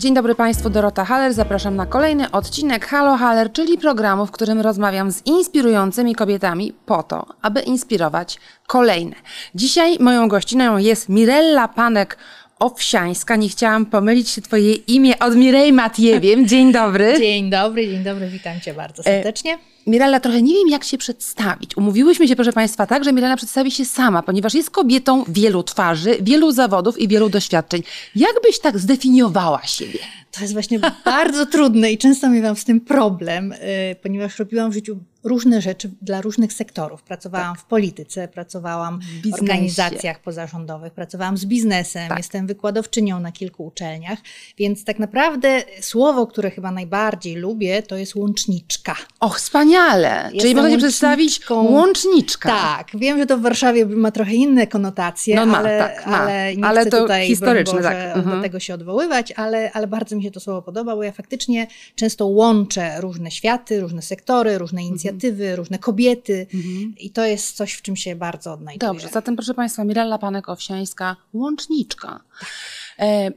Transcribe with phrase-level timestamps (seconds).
[0.00, 1.32] Dzień dobry Państwu, Dorota Haller.
[1.34, 7.02] Zapraszam na kolejny odcinek Halo Haller, czyli programu, w którym rozmawiam z inspirującymi kobietami po
[7.02, 9.16] to, aby inspirować kolejne.
[9.54, 12.18] Dzisiaj moją gościną jest Mirella Panek.
[12.58, 16.48] Owsiańska, nie chciałam pomylić się Twoje imię od Mirej Matiewiem.
[16.48, 17.14] Dzień dobry.
[17.18, 19.58] Dzień dobry, dzień dobry, witam Cię bardzo serdecznie.
[19.86, 21.76] Mirella, trochę nie wiem, jak się przedstawić.
[21.76, 26.16] Umówiłyśmy się, proszę Państwa, tak, że Mirella przedstawi się sama, ponieważ jest kobietą wielu twarzy,
[26.20, 27.82] wielu zawodów i wielu doświadczeń.
[28.16, 29.98] Jak byś tak zdefiniowała siebie?
[30.30, 33.56] To jest właśnie bardzo trudne i często miałam z tym problem, y,
[34.02, 37.02] ponieważ robiłam w życiu różne rzeczy dla różnych sektorów.
[37.02, 37.64] Pracowałam tak.
[37.64, 42.18] w polityce, pracowałam w, w organizacjach pozarządowych, pracowałam z biznesem, tak.
[42.18, 44.18] jestem wykładowczynią na kilku uczelniach,
[44.58, 48.96] więc tak naprawdę słowo, które chyba najbardziej lubię, to jest łączniczka.
[49.20, 50.22] Och, wspaniale!
[50.24, 52.48] Jestem Czyli można się przedstawić łączniczka.
[52.48, 56.20] Tak, wiem, że to w Warszawie ma trochę inne konotacje, no, ma, ale, tak, ma.
[56.20, 58.16] ale nie ale chcę to tutaj historyczne, Boże, tak.
[58.16, 58.36] Mhm.
[58.36, 61.66] do tego się odwoływać, ale, ale bardzo mi się to słowo podoba, bo ja faktycznie
[61.94, 66.94] często łączę różne światy, różne sektory, różne inicjatywy, inicjatywy, różne kobiety mhm.
[66.98, 68.92] i to jest coś, w czym się bardzo odnajduję.
[68.92, 72.20] Dobrze, zatem proszę Państwa, Mirella Panek-Owsiańska, łączniczka.
[72.98, 73.32] E,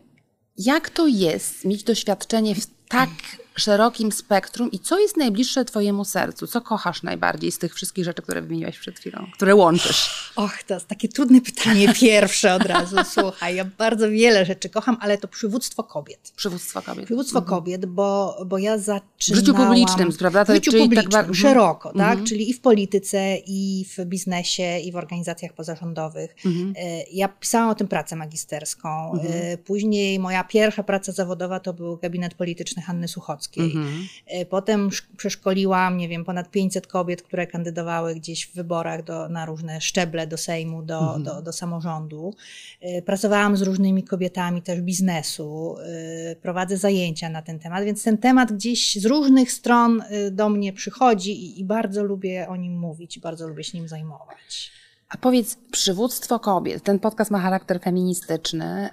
[0.57, 3.09] jak to jest mieć doświadczenie w tak
[3.55, 6.47] szerokim spektrum i co jest najbliższe Twojemu sercu?
[6.47, 10.31] Co kochasz najbardziej z tych wszystkich rzeczy, które wymieniłaś przed chwilą, które łączysz?
[10.35, 12.95] Och, to jest takie trudne pytanie pierwsze od razu.
[13.19, 16.33] Słuchaj, ja bardzo wiele rzeczy kocham, ale to przywództwo kobiet.
[16.35, 17.05] Przywództwo kobiet.
[17.05, 17.49] Przywództwo mhm.
[17.49, 19.11] kobiet, bo, bo ja zaczynałam...
[19.19, 20.45] W życiu publicznym, prawda?
[20.45, 22.11] w życiu tak publicznym, tak szeroko, tak?
[22.11, 22.25] Mhm.
[22.25, 26.35] Czyli i w polityce, i w biznesie, i w organizacjach pozarządowych.
[26.45, 26.73] Mhm.
[26.77, 29.11] E, ja pisałam o tym pracę magisterską.
[29.13, 29.33] Mhm.
[29.33, 34.07] E, później moja pierwsza praca zawodowa to był gabinet polityczny Hanny Suchockiej Mhm.
[34.27, 39.45] E, potem przeszkoliłam, nie wiem, ponad 500 kobiet, które kandydowały gdzieś w wyborach do, na
[39.45, 41.23] różne szczeble do Sejmu, do, mhm.
[41.23, 42.33] do, do samorządu.
[42.81, 48.17] E, pracowałam z różnymi kobietami też biznesu, e, prowadzę zajęcia na ten temat, więc ten
[48.17, 53.19] temat gdzieś z różnych stron do mnie przychodzi i, i bardzo lubię o nim mówić,
[53.19, 54.71] bardzo lubię się nim zajmować.
[55.09, 58.89] A powiedz, przywództwo kobiet, ten podcast ma charakter feministyczny.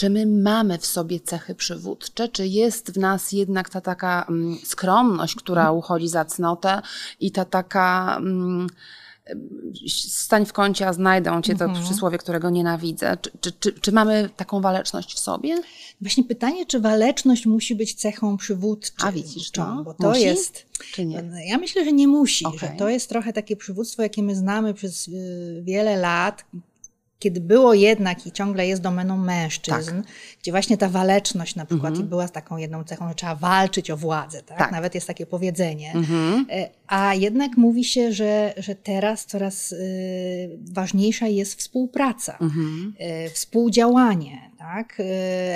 [0.00, 4.58] Czy my mamy w sobie cechy przywódcze, czy jest w nas jednak ta taka mm,
[4.64, 5.78] skromność, która mhm.
[5.78, 6.82] uchodzi za cnotę
[7.20, 8.66] i ta taka mm,
[9.88, 11.84] stań w kącie, a znajdą cię to mhm.
[11.84, 13.16] przysłowie, którego nienawidzę.
[13.20, 15.62] Czy, czy, czy, czy, mamy taką waleczność w sobie?
[16.00, 19.06] Właśnie pytanie, czy waleczność musi być cechą przywódczą?
[19.06, 19.84] A widzisz, no?
[19.84, 20.22] Bo to musi?
[20.22, 20.66] jest...
[20.92, 21.22] Czy nie?
[21.46, 22.44] Ja myślę, że nie musi.
[22.44, 22.58] Okay.
[22.58, 26.44] Że to jest trochę takie przywództwo, jakie my znamy przez y, wiele lat,
[27.20, 30.12] kiedy było jednak i ciągle jest domeną mężczyzn, tak.
[30.42, 32.08] gdzie właśnie ta waleczność na przykład mhm.
[32.08, 34.58] była taką jedną cechą, że trzeba walczyć o władzę, tak?
[34.58, 34.72] tak.
[34.72, 35.92] Nawet jest takie powiedzenie.
[35.92, 36.46] Mhm.
[36.50, 42.94] E, a jednak mówi się, że, że teraz coraz y, ważniejsza jest współpraca, mhm.
[43.26, 45.00] y, współdziałanie, tak?
[45.00, 45.04] Y,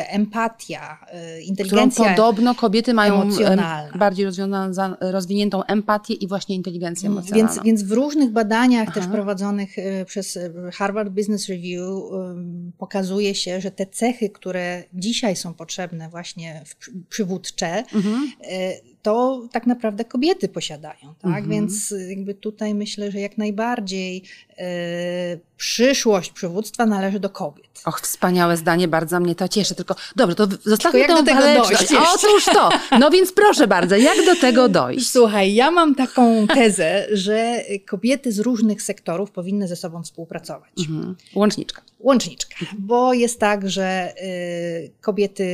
[0.08, 0.98] empatia,
[1.38, 3.28] y, inteligencja Którą podobno kobiety mają
[3.98, 4.26] bardziej
[5.00, 7.54] rozwiniętą empatię i właśnie inteligencję mm, emocjonalną.
[7.54, 9.00] Więc, więc w różnych badaniach Aha.
[9.00, 10.38] też prowadzonych y, przez
[10.72, 11.80] Harvard Business Review
[12.78, 16.76] pokazuje się, że te cechy, które dzisiaj są potrzebne właśnie w
[17.08, 18.28] przywódcze, mhm
[19.04, 21.24] to tak naprawdę kobiety posiadają, tak?
[21.24, 21.48] Mhm.
[21.48, 24.22] Więc jakby tutaj myślę, że jak najbardziej
[24.58, 24.64] e,
[25.56, 27.82] przyszłość przywództwa należy do kobiet.
[27.84, 29.74] Och, wspaniałe zdanie, bardzo mnie to cieszy.
[29.74, 32.68] Tylko dobrze, to zostawmy jak do tego dojść Otóż to.
[32.98, 35.10] No więc proszę bardzo, jak do tego dojść?
[35.10, 40.70] Słuchaj, ja mam taką tezę, że kobiety z różnych sektorów powinny ze sobą współpracować.
[40.78, 41.16] Mhm.
[41.34, 41.82] Łączniczka.
[42.00, 45.44] Łączniczka, bo jest tak, że y, kobiety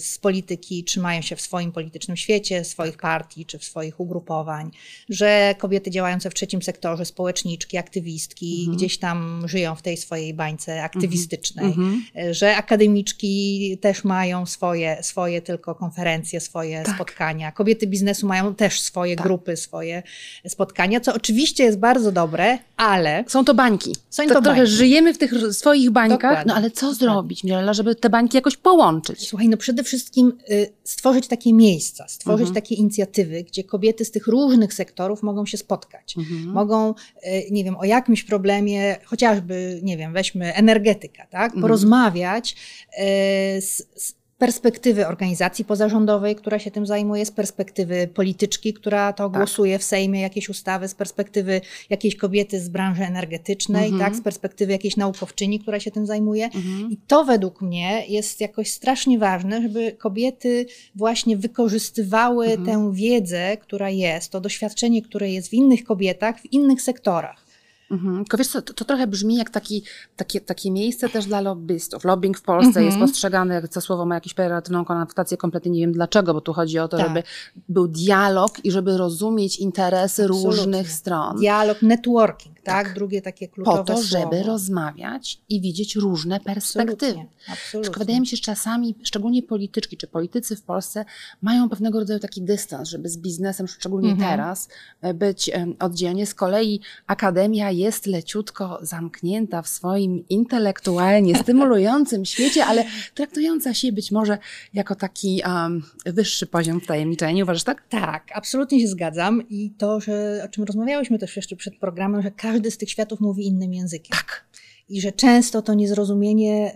[0.00, 4.70] z polityki trzymają się w swoim politycznym świecie, swoich partii czy w swoich ugrupowań,
[5.08, 8.76] że kobiety działające w trzecim sektorze, społeczniczki, aktywistki, mhm.
[8.76, 12.02] gdzieś tam żyją w tej swojej bańce aktywistycznej, mhm.
[12.14, 12.34] mhm.
[12.34, 16.94] że akademiczki też mają swoje, swoje tylko konferencje, swoje tak.
[16.94, 17.52] spotkania.
[17.52, 19.26] Kobiety biznesu mają też swoje tak.
[19.26, 20.02] grupy, swoje
[20.48, 23.24] spotkania, co oczywiście jest bardzo dobre, ale...
[23.28, 23.96] Są to bańki.
[24.10, 24.44] Są to, to bańki.
[24.44, 26.44] trochę żyjemy w tych swoich bańkach, Dokładnie.
[26.48, 29.28] no ale co zrobić, Mirella, żeby te bańki jakoś połączyć?
[29.28, 32.54] Słuchaj, no przede wszystkim y, stworzyć takie miejsca, stworzyć mhm.
[32.54, 36.16] takie inicjatywy, gdzie kobiety z tych różnych sektorów mogą się spotkać.
[36.16, 36.52] Mhm.
[36.52, 41.44] Mogą, y, nie wiem, o jakimś problemie, chociażby, nie wiem, weźmy energetyka, tak?
[41.44, 41.62] Mhm.
[41.62, 42.56] Porozmawiać
[42.92, 49.28] y, z, z perspektywy organizacji pozarządowej, która się tym zajmuje, z perspektywy polityczki, która to
[49.28, 49.36] tak.
[49.36, 51.60] głosuje w Sejmie jakieś ustawy, z perspektywy
[51.90, 54.00] jakiejś kobiety z branży energetycznej, mhm.
[54.00, 56.44] tak, z perspektywy jakiejś naukowczyni, która się tym zajmuje.
[56.44, 56.90] Mhm.
[56.90, 62.66] I to według mnie jest jakoś strasznie ważne, żeby kobiety właśnie wykorzystywały mhm.
[62.66, 67.45] tę wiedzę, która jest, to doświadczenie, które jest w innych kobietach, w innych sektorach.
[67.90, 68.16] Mhm.
[68.16, 69.82] Tylko wiesz co, to, to, trochę brzmi jak taki,
[70.16, 72.04] takie, takie miejsce też dla lobbystów.
[72.04, 72.86] Lobbying w Polsce mhm.
[72.86, 76.52] jest postrzegany, jak to słowo ma jakąś pejoratywną konotację, kompletnie nie wiem dlaczego, bo tu
[76.52, 77.06] chodzi o to, tak.
[77.06, 77.22] żeby
[77.68, 80.50] był dialog i żeby rozumieć interesy Absolutnie.
[80.50, 81.36] różnych stron.
[81.36, 82.86] Dialog, networking, tak?
[82.86, 82.94] tak?
[82.94, 84.02] Drugie takie kluczowe Po to, słowo.
[84.02, 87.26] żeby rozmawiać i widzieć różne perspektywy.
[87.52, 87.82] Absolutnie.
[87.82, 91.04] Tylko wydaje mi się, że czasami, szczególnie polityczki czy politycy w Polsce
[91.42, 94.30] mają pewnego rodzaju taki dystans, żeby z biznesem, szczególnie mhm.
[94.30, 94.68] teraz,
[95.00, 96.26] e, być oddzielnie.
[96.26, 102.84] Z kolei akademia jest leciutko zamknięta w swoim intelektualnie stymulującym świecie, ale
[103.14, 104.38] traktująca się być może
[104.74, 107.32] jako taki um, wyższy poziom wtajemniczenia.
[107.32, 107.88] Nie uważasz tak?
[107.88, 109.48] Tak, absolutnie się zgadzam.
[109.48, 113.20] I to, że, o czym rozmawiałyśmy też jeszcze przed programem, że każdy z tych światów
[113.20, 114.16] mówi innym językiem.
[114.16, 114.46] Tak
[114.88, 116.74] i że często to niezrozumienie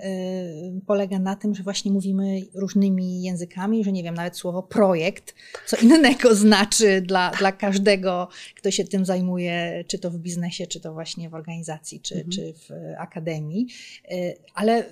[0.79, 5.35] y, polega na tym, że właśnie mówimy różnymi językami, że nie wiem, nawet słowo projekt,
[5.67, 10.81] co innego znaczy dla, dla każdego, kto się tym zajmuje, czy to w biznesie, czy
[10.81, 12.31] to właśnie w organizacji, czy, mhm.
[12.31, 13.67] czy w akademii.
[14.13, 14.85] Y, ale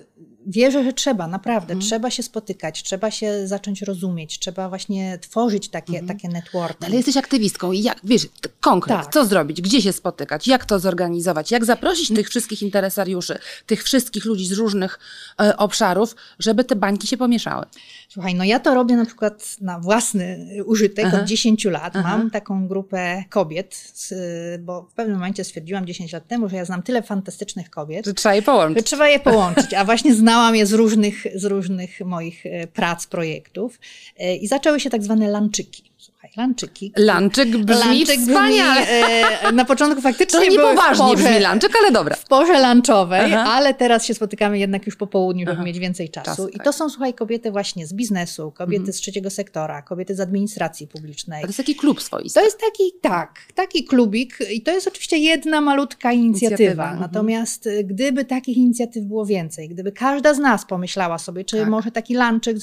[0.47, 1.81] wierzę, że trzeba, naprawdę, mhm.
[1.81, 6.07] trzeba się spotykać, trzeba się zacząć rozumieć, trzeba właśnie tworzyć takie, mhm.
[6.07, 6.85] takie networki.
[6.85, 8.27] Ale jesteś aktywistką i jak, wiesz,
[8.59, 9.13] konkret, tak.
[9.13, 13.08] co zrobić, gdzie się spotykać, jak to zorganizować, jak zaprosić tych wszystkich interesariuszy,
[13.65, 14.99] tych wszystkich ludzi z różnych
[15.41, 17.65] e, obszarów, żeby te bańki się pomieszały.
[18.09, 21.19] Słuchaj, no ja to robię na przykład na własny użytek Aha.
[21.21, 21.95] od 10 lat.
[21.95, 22.17] Aha.
[22.17, 23.93] Mam taką grupę kobiet,
[24.59, 28.05] bo w pewnym momencie stwierdziłam 10 lat temu, że ja znam tyle fantastycznych kobiet.
[28.05, 28.85] Że trzeba je połączyć.
[28.85, 33.79] Trzeba je połączyć, a właśnie znałam je z różnych, z różnych moich e, prac, projektów.
[34.19, 35.88] E, I zaczęły się tak zwane lanczyki.
[36.37, 36.93] Lanczyki.
[36.97, 38.81] Lanczyk brzmi Lanczyk wspaniale.
[38.81, 42.15] Brzmi, e, na początku faktycznie To niepoważnie brzmi lanczyk, ale dobra.
[42.15, 43.51] W porze lunchowej, Aha.
[43.51, 45.63] ale teraz się spotykamy jednak już po południu, żeby Aha.
[45.63, 46.25] mieć więcej czasu.
[46.25, 46.65] Czas, I tak.
[46.65, 48.93] to są, słuchaj, kobiety właśnie z biznesu, kobiety mhm.
[48.93, 51.41] z trzeciego sektora, kobiety z administracji publicznej.
[51.41, 52.39] To jest taki klub swoisty.
[52.39, 56.55] To jest taki, tak, taki klubik i to jest oczywiście jedna malutka inicjatywa.
[56.55, 56.83] inicjatywa.
[56.83, 57.01] Mhm.
[57.01, 57.87] Natomiast mhm.
[57.87, 61.69] gdyby takich inicjatyw było więcej, gdyby każda z nas pomyślała sobie, czy tak.
[61.69, 62.57] może taki lunczyk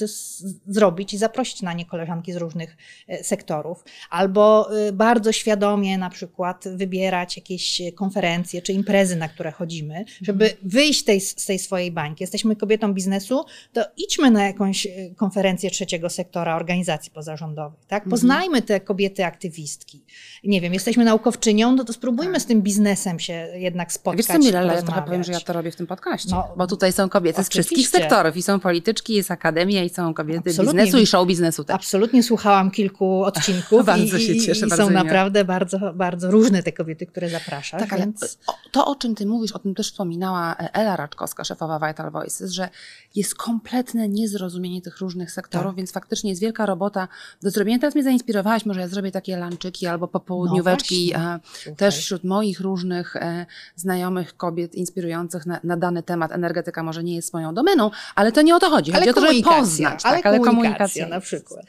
[0.67, 2.77] zrobić i zaprosić na nie koleżanki z różnych
[3.21, 9.51] sektorów, sektorów, albo y, bardzo świadomie na przykład wybierać jakieś konferencje czy imprezy, na które
[9.51, 10.69] chodzimy, żeby mhm.
[10.69, 12.23] wyjść tej, z tej swojej bańki.
[12.23, 18.03] Jesteśmy kobietą biznesu, to idźmy na jakąś y, konferencję trzeciego sektora, organizacji pozarządowych, tak?
[18.03, 18.09] Mhm.
[18.09, 20.03] Poznajmy te kobiety aktywistki.
[20.43, 22.41] Nie wiem, jesteśmy naukowczynią, no to spróbujmy tak.
[22.41, 24.17] z tym biznesem się jednak spotkać.
[24.17, 26.67] Wiesz co, Mirella, ja trochę powiem, że ja to robię w tym podcaście, no, bo
[26.67, 27.63] tutaj są kobiety oczywiście.
[27.63, 30.83] z wszystkich sektorów i są polityczki, jest akademia i są kobiety Absolutnie.
[30.83, 31.75] biznesu i show biznesu też.
[31.75, 34.65] Absolutnie słuchałam kilku odcinków bardzo się cieszę.
[34.65, 37.81] I, bardzo są naprawdę bardzo, bardzo różne te kobiety, które zapraszasz.
[37.81, 38.37] Tak, więc...
[38.47, 42.51] ale to, o czym ty mówisz, o tym też wspominała Ela Raczkowska, szefowa Vital Voices,
[42.51, 42.69] że
[43.15, 45.75] jest kompletne niezrozumienie tych różnych sektorów, tak.
[45.75, 47.07] więc faktycznie jest wielka robota
[47.41, 47.79] do zrobienia.
[47.79, 53.15] Teraz mnie zainspirowałaś, może ja zrobię takie lanczyki albo popołudnióweczki no też wśród moich różnych
[53.15, 56.31] e, znajomych kobiet inspirujących na, na, dany temat.
[56.31, 58.91] Energetyka może nie jest moją domeną, ale to nie o to chodzi.
[58.91, 60.01] Chodzi ale o to, żeby poznać.
[60.03, 61.65] Ale, tak, ale komunikacja na przykład.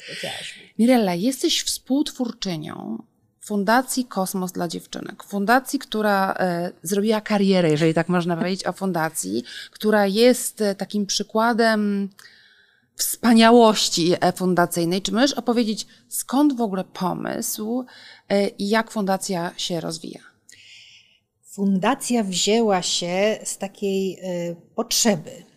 [0.78, 3.02] Mirella, jesteś współtwórczynią
[3.40, 5.24] Fundacji Kosmos dla Dziewczynek.
[5.24, 11.06] Fundacji, która e, zrobiła karierę, jeżeli tak można powiedzieć, o fundacji, która jest e, takim
[11.06, 12.08] przykładem
[12.96, 15.02] wspaniałości e, fundacyjnej.
[15.02, 17.84] Czy możesz opowiedzieć, skąd w ogóle pomysł
[18.28, 20.20] e, i jak fundacja się rozwija?
[21.42, 25.47] Fundacja wzięła się z takiej e, potrzeby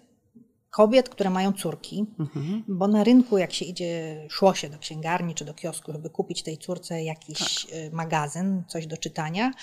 [0.72, 2.64] kobiet, które mają córki, mhm.
[2.68, 6.44] bo na rynku, jak się idzie, szło się do księgarni czy do kiosku, żeby kupić
[6.44, 7.76] tej córce jakiś tak.
[7.76, 9.54] Y, magazyn, coś do czytania, y,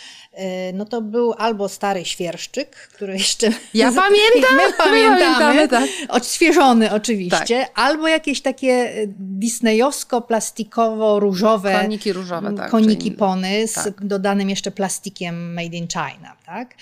[0.75, 3.51] no to był albo stary świerszczyk, który jeszcze.
[3.75, 4.57] Ja pamiętam!
[4.57, 5.91] My pamiętamy, tak.
[6.09, 7.71] odświeżony oczywiście, tak.
[7.75, 11.81] albo jakieś takie y, disneyowsko-plastikowo-różowe.
[11.81, 12.71] Koniki różowe, tak.
[12.71, 14.07] Koniki pony z tak.
[14.07, 16.75] dodanym jeszcze plastikiem made in China, tak?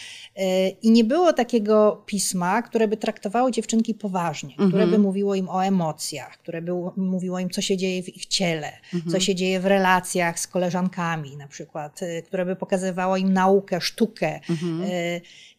[0.82, 4.15] I nie było takiego pisma, które by traktowało dziewczynki poważnie,
[4.54, 5.02] które by mhm.
[5.02, 8.96] mówiło im o emocjach, które by mówiło im, co się dzieje w ich ciele, co
[8.96, 9.20] mhm.
[9.20, 14.40] się dzieje w relacjach z koleżankami, na przykład, y, które by pokazywało im naukę, sztukę.
[14.50, 14.82] Mhm.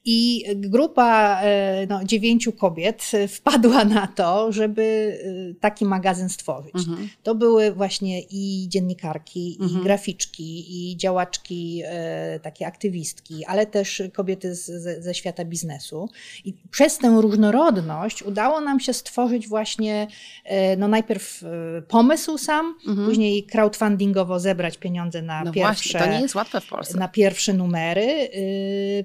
[0.10, 6.76] I grupa e, no, dziewięciu kobiet wpadła na to, żeby y, taki magazyn stworzyć.
[6.76, 7.10] Mhm.
[7.24, 9.82] To były właśnie i dziennikarki, mhm.
[9.82, 16.10] i graficzki, i działaczki, e, takie aktywistki, ale też kobiety z, ze świata biznesu.
[16.46, 20.08] I przez tę różnorodność udało nam się stworzyć właśnie,
[20.44, 21.44] e, no najpierw
[21.88, 23.08] pomysł sam, mhm.
[23.08, 25.90] później crowdfundingowo zebrać pieniądze na no pierwsze.
[25.90, 26.98] Właśnie, to nie jest łatwe w Polsce.
[26.98, 28.30] Na pierwsze numery,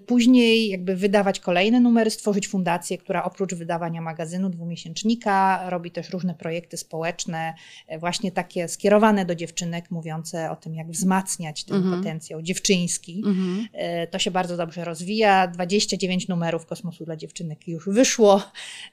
[0.06, 6.10] później jakby żeby wydawać kolejne numery, stworzyć fundację, która oprócz wydawania magazynu dwumiesięcznika robi też
[6.10, 7.54] różne projekty społeczne,
[7.88, 11.98] e, właśnie takie skierowane do dziewczynek, mówiące o tym, jak wzmacniać ten mhm.
[11.98, 13.22] potencjał dziewczyński.
[13.26, 13.68] Mhm.
[13.72, 15.46] E, to się bardzo dobrze rozwija.
[15.46, 18.42] 29 numerów Kosmosu dla dziewczynek już wyszło,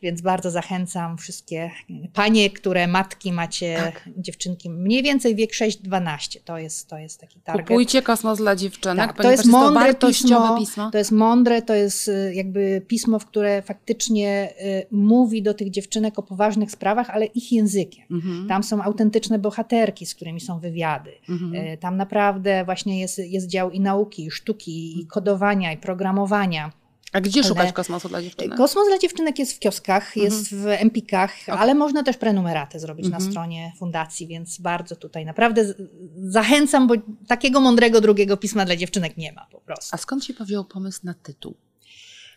[0.02, 1.72] więc bardzo zachęcam wszystkie
[2.14, 4.10] panie, które matki macie tak.
[4.18, 6.40] dziewczynki mniej więcej wiek 6-12.
[6.46, 7.68] To jest, to jest taki target.
[7.68, 10.92] Kupujcie Kosmos dla dziewczynek, tak, to jest mądre to wartościowe pismo, pismo.
[10.92, 15.70] To jest mądre, to jest y, jakby pismo, w które faktycznie y, mówi do tych
[15.70, 18.06] dziewczynek o poważnych sprawach, ale ich językiem.
[18.12, 18.48] Mhm.
[18.48, 21.12] Tam są autentyczne bohaterki, z którymi są wywiady.
[21.30, 21.56] Mhm.
[21.56, 26.72] Y, tam naprawdę właśnie jest, jest dział i nauki, i sztuki, i kodowania, i programowania.
[27.14, 28.58] A gdzie szukać kosmosu dla dziewczynek?
[28.58, 30.26] Kosmos dla dziewczynek jest w kioskach, mhm.
[30.26, 31.58] jest w Empikach, okay.
[31.58, 33.24] ale można też prenumeratę zrobić mhm.
[33.24, 35.74] na stronie fundacji, więc bardzo tutaj naprawdę
[36.18, 36.94] zachęcam, bo
[37.28, 39.90] takiego mądrego drugiego pisma dla dziewczynek nie ma po prostu.
[39.96, 41.56] A skąd się powziął pomysł na tytuł?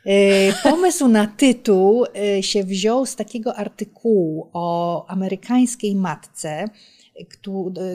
[0.06, 6.64] E, pomysł na tytuł e, się wziął z takiego artykułu o amerykańskiej matce,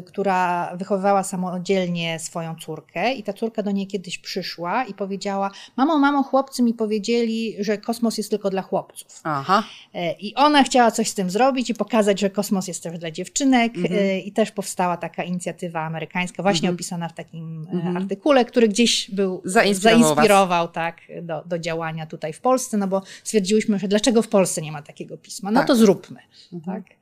[0.05, 5.99] która wychowywała samodzielnie swoją córkę i ta córka do niej kiedyś przyszła i powiedziała, mamo,
[5.99, 9.21] mamo, chłopcy mi powiedzieli, że kosmos jest tylko dla chłopców.
[9.23, 9.63] Aha.
[9.93, 13.11] E, I ona chciała coś z tym zrobić i pokazać, że kosmos jest też dla
[13.11, 14.19] dziewczynek e, mhm.
[14.19, 16.75] i też powstała taka inicjatywa amerykańska, właśnie mhm.
[16.75, 17.97] opisana w takim e, mhm.
[17.97, 23.01] artykule, który gieś był zainspirował, zainspirował tak, do, do działania tutaj w Polsce, no bo
[23.23, 25.51] stwierdziłyśmy, że dlaczego w Polsce nie ma takiego pisma?
[25.51, 25.67] No tak.
[25.67, 26.19] to zróbmy.
[26.53, 26.83] Mhm.
[26.83, 26.96] Tak?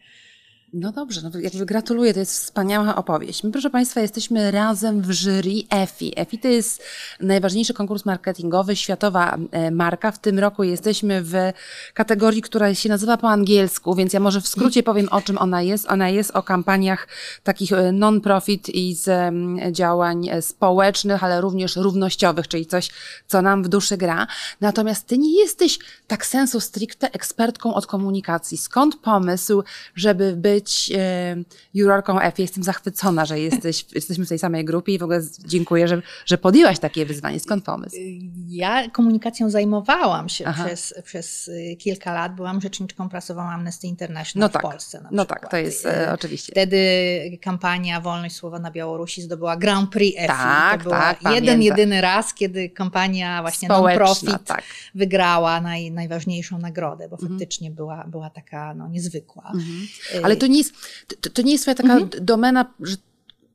[0.74, 3.43] No dobrze, no jakby gratuluję, to jest wspaniała opowieść.
[3.43, 6.13] My, proszę Państwa, jesteśmy razem w jury EFI.
[6.15, 6.84] EFI to jest
[7.19, 10.12] najważniejszy konkurs marketingowy, światowa e, marka.
[10.12, 11.34] W tym roku jesteśmy w
[11.93, 15.62] kategorii, która się nazywa po angielsku, więc ja może w skrócie powiem, o czym ona
[15.62, 15.91] jest.
[15.91, 17.07] Ona jest o kampaniach
[17.43, 19.34] takich e, non-profit i z
[19.72, 22.89] działań e, społecznych, ale również równościowych, czyli coś,
[23.27, 24.27] co nam w duszy gra.
[24.62, 28.57] Natomiast Ty nie jesteś tak sensu stricte ekspertką od komunikacji.
[28.57, 29.63] Skąd pomysł,
[29.95, 31.35] żeby być być e,
[31.74, 32.39] jurorką F.
[32.39, 36.38] Jestem zachwycona, że jesteś, jesteśmy w tej samej grupie i w ogóle dziękuję, że, że
[36.38, 37.39] podjęłaś takie wyzwanie.
[37.39, 37.95] Skąd pomysł?
[38.47, 42.35] Ja komunikacją zajmowałam się przez, przez y, kilka lat.
[42.35, 45.01] Byłam rzeczniczką prasową Amnesty International no tak, w Polsce.
[45.01, 46.51] Na no tak, to jest e, oczywiście.
[46.51, 46.77] Wtedy
[47.41, 50.27] kampania Wolność Słowa na Białorusi zdobyła Grand Prix EFI.
[50.27, 51.62] Tak, to tak, jeden, pamiętam.
[51.62, 54.63] jedyny raz, kiedy kampania właśnie non-profit tak.
[54.95, 57.31] wygrała naj, najważniejszą nagrodę, bo mhm.
[57.31, 59.51] faktycznie była, była taka no, niezwykła.
[59.53, 59.88] Mhm.
[60.24, 60.73] Ale to to nie jest,
[61.21, 62.25] to, to nie jest twoja taka mhm.
[62.25, 62.95] domena, że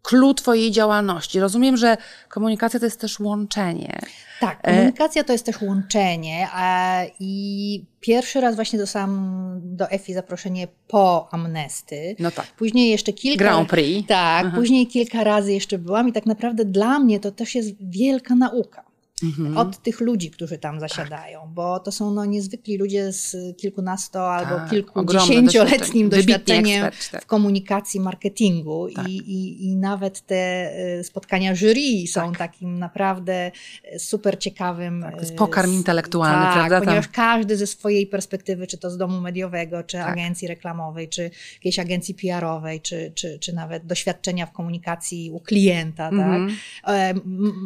[0.02, 1.40] clue twojej działalności.
[1.40, 1.97] Rozumiem, że
[2.28, 3.99] komunikacja to jest też łączenie.
[4.40, 10.14] Tak, e, komunikacja to jest też łączenie a, i pierwszy raz właśnie dostałam do EFI
[10.14, 12.16] zaproszenie po Amnesty.
[12.18, 12.47] No tak.
[12.47, 13.44] Później jeszcze kilka...
[13.44, 14.09] Grand Prix.
[14.09, 14.56] Tak, Aha.
[14.56, 18.89] później kilka razy jeszcze byłam i tak naprawdę dla mnie to też jest wielka nauka
[19.23, 19.57] mhm.
[19.57, 21.50] od tych ludzi, którzy tam zasiadają, tak.
[21.50, 27.23] bo to są no, niezwykli ludzie z kilkunasto albo tak, kilkudziesięcioletnim doświadczeniem eksperci, tak.
[27.23, 29.09] w komunikacji, marketingu I, tak.
[29.09, 32.39] i, i nawet te y, spotkania jury są tak.
[32.39, 33.53] takim naprawdę
[33.95, 35.03] y, super ciekawym...
[35.03, 36.81] Tak, z pokarm intelektualny, tak, prawda?
[36.81, 41.79] ponieważ każdy ze swojej perspektywy, czy to z domu mediowego, czy agencji reklamowej, czy jakiejś
[41.79, 46.49] agencji PR-owej, czy, czy, czy nawet doświadczenia w komunikacji u klienta, mhm.
[46.49, 46.95] tak?
[46.95, 47.15] E,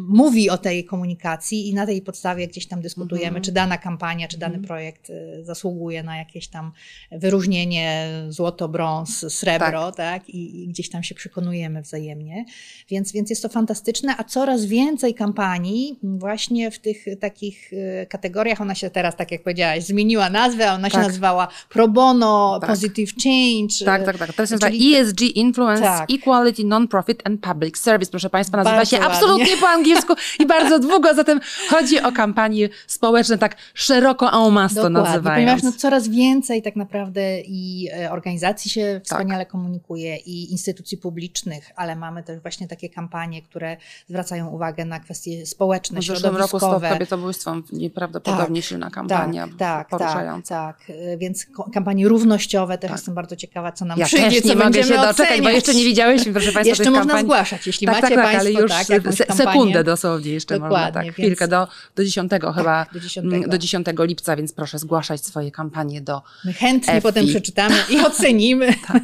[0.07, 3.45] mówi o tej komunikacji i na tej podstawie gdzieś tam dyskutujemy, mm -hmm.
[3.45, 4.67] czy dana kampania, czy dany mm -hmm.
[4.67, 6.71] projekt y, zasługuje na jakieś tam
[7.11, 9.95] wyróżnienie złoto, brąz, srebro, tak?
[9.95, 10.29] tak?
[10.29, 12.45] I, I, gdzieś tam się przekonujemy wzajemnie.
[12.89, 18.61] Więc, więc jest to fantastyczne, a coraz więcej kampanii właśnie w tych takich y, kategoriach,
[18.61, 20.91] ona się teraz, tak jak powiedziałaś, zmieniła nazwę, ona tak.
[20.91, 22.69] się nazywała pro bono, tak.
[22.69, 23.85] positive change.
[23.85, 24.33] Tak, tak, tak.
[24.33, 26.11] Teraz nazywa ESG, Influence, tak.
[26.11, 28.11] Equality, Non-Profit and Public Service.
[28.11, 29.15] Proszę Państwa, nazywa bardzo się ładnie.
[29.15, 31.34] absolutnie po angielsku i bardzo długo, zatem
[31.69, 35.23] chodzi o kampanie społeczne tak szeroko en masse to nazywając.
[35.23, 39.51] Ponieważ no, coraz więcej tak naprawdę i e, organizacji się wspaniale tak.
[39.51, 43.77] komunikuje i instytucji publicznych, ale mamy też właśnie takie kampanie, które
[44.09, 49.57] zwracają uwagę na kwestie społeczne, w zeszłym roku Stop Kobietobójstwem nieprawdopodobnie tak, silna kampania tak,
[49.57, 50.55] tak, poruszająca.
[50.55, 52.97] Tak, tak, więc kampanie równościowe też tak.
[52.97, 55.73] jestem bardzo ciekawa, co nam ja przyjdzie, też nie co mogę się doczekać, bo jeszcze
[55.73, 57.25] nie widzieliśmy, proszę Państwa, Jeszcze można kampanii.
[57.25, 61.17] zgłaszać, jeśli tak, macie tak, Państwo ale już tak, sekundę dosłownie jeszcze Dokładnie, można, tak,
[61.25, 63.33] chwilkę, do, do 10 chyba, do 10.
[63.33, 67.01] Mm, do 10 lipca, więc proszę zgłaszać swoje kampanie do My chętnie FI.
[67.01, 68.73] potem przeczytamy i ocenimy.
[68.87, 69.03] tak.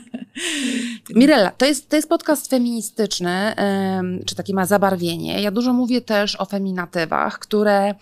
[1.16, 3.56] Mirella, to jest, to jest podcast feministyczny,
[4.26, 5.42] czy taki ma zabarwienie.
[5.42, 7.96] Ja dużo mówię też o feminatywach, które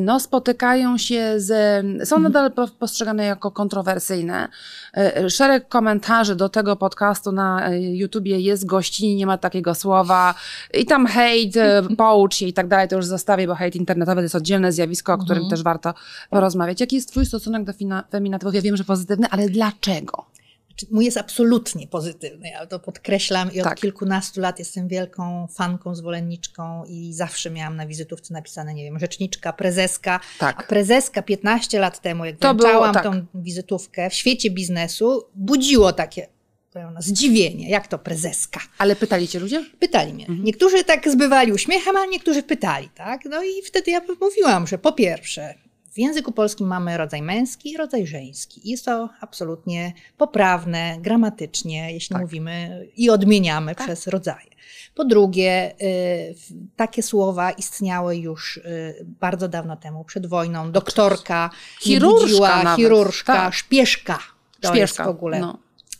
[0.00, 1.48] no, spotykają się z,
[2.08, 2.22] są mhm.
[2.22, 4.48] nadal postrzegane jako kontrowersyjne.
[4.96, 10.34] E, szereg komentarzy do tego podcastu na e, YouTubie jest gościni, nie ma takiego słowa
[10.74, 14.20] i tam hejt, e, poucz się i tak dalej, to już zostawię, bo hejt internetowy
[14.20, 15.50] to jest oddzielne zjawisko, o którym mhm.
[15.50, 15.94] też warto
[16.30, 16.80] porozmawiać.
[16.80, 17.72] Jaki jest twój stosunek do
[18.10, 18.54] feminatywów?
[18.54, 20.26] Ja wiem, że pozytywny, ale dlaczego?
[20.90, 23.78] mój jest absolutnie pozytywny, ja to podkreślam i od tak.
[23.80, 29.52] kilkunastu lat jestem wielką fanką, zwolenniczką i zawsze miałam na wizytówce napisane, nie wiem, rzeczniczka,
[29.52, 30.20] prezeska.
[30.38, 30.60] Tak.
[30.60, 33.02] A prezeska 15 lat temu, jak włączałam tak.
[33.02, 36.26] tą wizytówkę w świecie biznesu, budziło takie
[36.98, 38.60] zdziwienie, jak to prezeska.
[38.78, 39.64] Ale pytali cię ludzie?
[39.78, 40.26] Pytali mnie.
[40.26, 40.44] Mhm.
[40.44, 43.20] Niektórzy tak zbywali uśmiechem, a niektórzy pytali, tak?
[43.24, 45.54] No i wtedy ja mówiłam, że po pierwsze,
[45.92, 48.60] w języku polskim mamy rodzaj męski i rodzaj żeński.
[48.64, 52.22] Jest to absolutnie poprawne gramatycznie, jeśli tak.
[52.22, 53.86] mówimy i odmieniamy tak.
[53.86, 54.48] przez rodzaje.
[54.94, 56.34] Po drugie, y,
[56.76, 60.72] takie słowa istniały już y, bardzo dawno temu, przed wojną.
[60.72, 63.54] Doktorka, chirurżka, chirurżka, tak.
[63.54, 64.18] szpieszka.
[64.60, 64.78] To Szpieszka.
[64.78, 65.40] jest w ogóle.
[65.40, 65.58] No.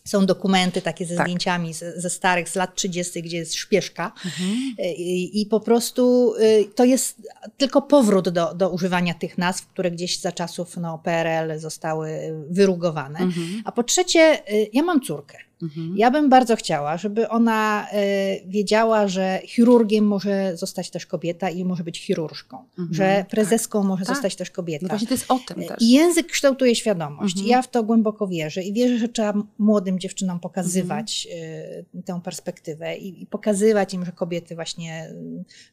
[0.09, 1.27] Są dokumenty takie ze tak.
[1.27, 4.13] zdjęciami ze, ze, starych, z lat 30., gdzie jest szpieszka.
[4.25, 4.51] Mhm.
[4.97, 7.17] I, I, po prostu y, to jest
[7.57, 12.11] tylko powrót do, do używania tych nazw, które gdzieś za czasów no, PRL zostały
[12.51, 13.19] wyrugowane.
[13.19, 13.63] Mhm.
[13.65, 15.48] A po trzecie, y, ja mam córkę.
[15.63, 15.95] Mhm.
[15.97, 17.97] Ja bym bardzo chciała, żeby ona y,
[18.47, 22.95] wiedziała, że chirurgiem może zostać też kobieta i może być chirurżką, mhm.
[22.95, 23.89] że prezeską tak.
[23.89, 24.15] może tak.
[24.15, 24.83] zostać też kobieta.
[24.83, 25.83] No właśnie to jest o tym też.
[25.83, 27.37] I język kształtuje świadomość.
[27.37, 27.51] Mhm.
[27.51, 31.29] Ja w to głęboko wierzę i wierzę, że trzeba młodym dziewczynom pokazywać
[31.95, 35.15] y, tę perspektywę i, i, pokazywać im, że kobiety właśnie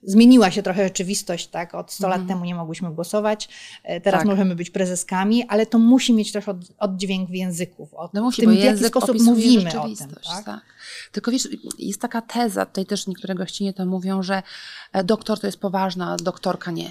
[0.04, 1.76] zmieniła się trochę rzeczywistość, tak?
[1.76, 2.28] Od 100 lat mhm.
[2.28, 3.50] temu nie mogłyśmy głosować,
[3.84, 4.26] teraz tak.
[4.26, 8.42] możemy być prezeskami, ale to musi mieć też od, oddźwięk w języku, o no musi,
[8.42, 10.28] tym, w jaki sposób mówimy rzeczywistość.
[10.28, 10.46] Tym, tak?
[10.46, 10.62] tak?
[11.12, 11.48] Tylko wiesz,
[11.80, 14.44] jest taka teza, tutaj też niektóre gościnie to mówią, że
[14.94, 16.88] e, doktor to jest poważna, a doktorka nie.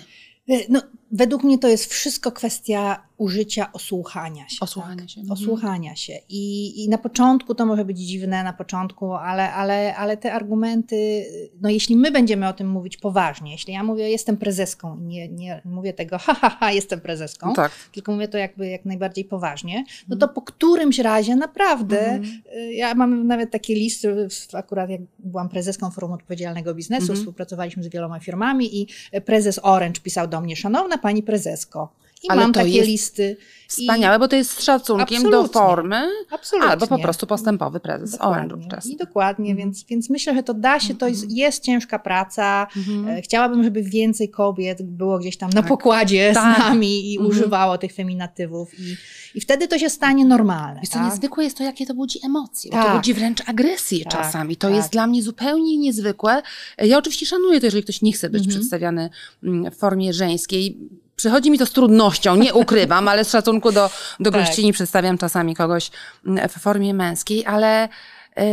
[0.49, 4.56] E, no, według mnie to jest wszystko kwestia użycia osłuchania się.
[4.61, 5.11] Osłuchania tak?
[5.11, 5.21] się.
[5.21, 5.33] Mhm.
[5.33, 6.12] Osłuchania się.
[6.28, 11.25] I, I na początku to może być dziwne, na początku, ale, ale, ale te argumenty,
[11.61, 15.62] no jeśli my będziemy o tym mówić poważnie, jeśli ja mówię, jestem prezeską, nie, nie
[15.64, 17.73] mówię tego, ha, ha, ha, jestem prezeską, tak.
[17.92, 22.42] tylko mówię to jakby jak najbardziej poważnie, no to po którymś razie naprawdę, mhm.
[22.56, 27.18] Y, ja mam nawet takie listy, akurat jak byłam prezeską Forum Odpowiedzialnego Biznesu, mhm.
[27.18, 28.87] współpracowaliśmy z wieloma firmami i
[29.25, 31.92] prezes Orange pisał do mnie, szanowna pani prezesko,
[32.25, 33.37] i Ale mam takie listy.
[33.69, 34.19] Wspaniałe, I...
[34.19, 35.31] bo to jest z szacunkiem Absolutnie.
[35.31, 36.70] do formy, Absolutnie.
[36.70, 38.16] albo po prostu postępowy prezes.
[38.20, 39.57] Orange I dokładnie, mhm.
[39.68, 41.38] więc, więc myślę, że to da się, to jest, mhm.
[41.38, 42.66] jest ciężka praca.
[42.77, 43.09] Mhm.
[43.09, 45.68] E, chciałabym, żeby więcej kobiet było gdzieś tam na tak.
[45.68, 46.57] pokładzie tak.
[46.57, 48.96] z nami i używało tych feminatywów i,
[49.35, 50.81] i wtedy to się stanie normalne.
[50.81, 51.03] Wiesz, tak?
[51.03, 52.87] co niezwykłe jest to, jakie to budzi emocje, tak.
[52.87, 54.57] to budzi wręcz agresję tak, czasami.
[54.57, 54.92] To jest tak.
[54.92, 56.42] dla mnie zupełnie niezwykłe.
[56.79, 59.11] Ja oczywiście szanuję to, jeżeli ktoś nie chce być przedstawiany
[59.42, 60.79] mm, w formie żeńskiej
[61.16, 64.40] Przychodzi mi to z trudnością, nie ukrywam, ale z szacunku do, do tak.
[64.40, 65.90] gościni przedstawiam czasami kogoś
[66.27, 67.88] mm, w formie męskiej, ale
[68.37, 68.44] yy,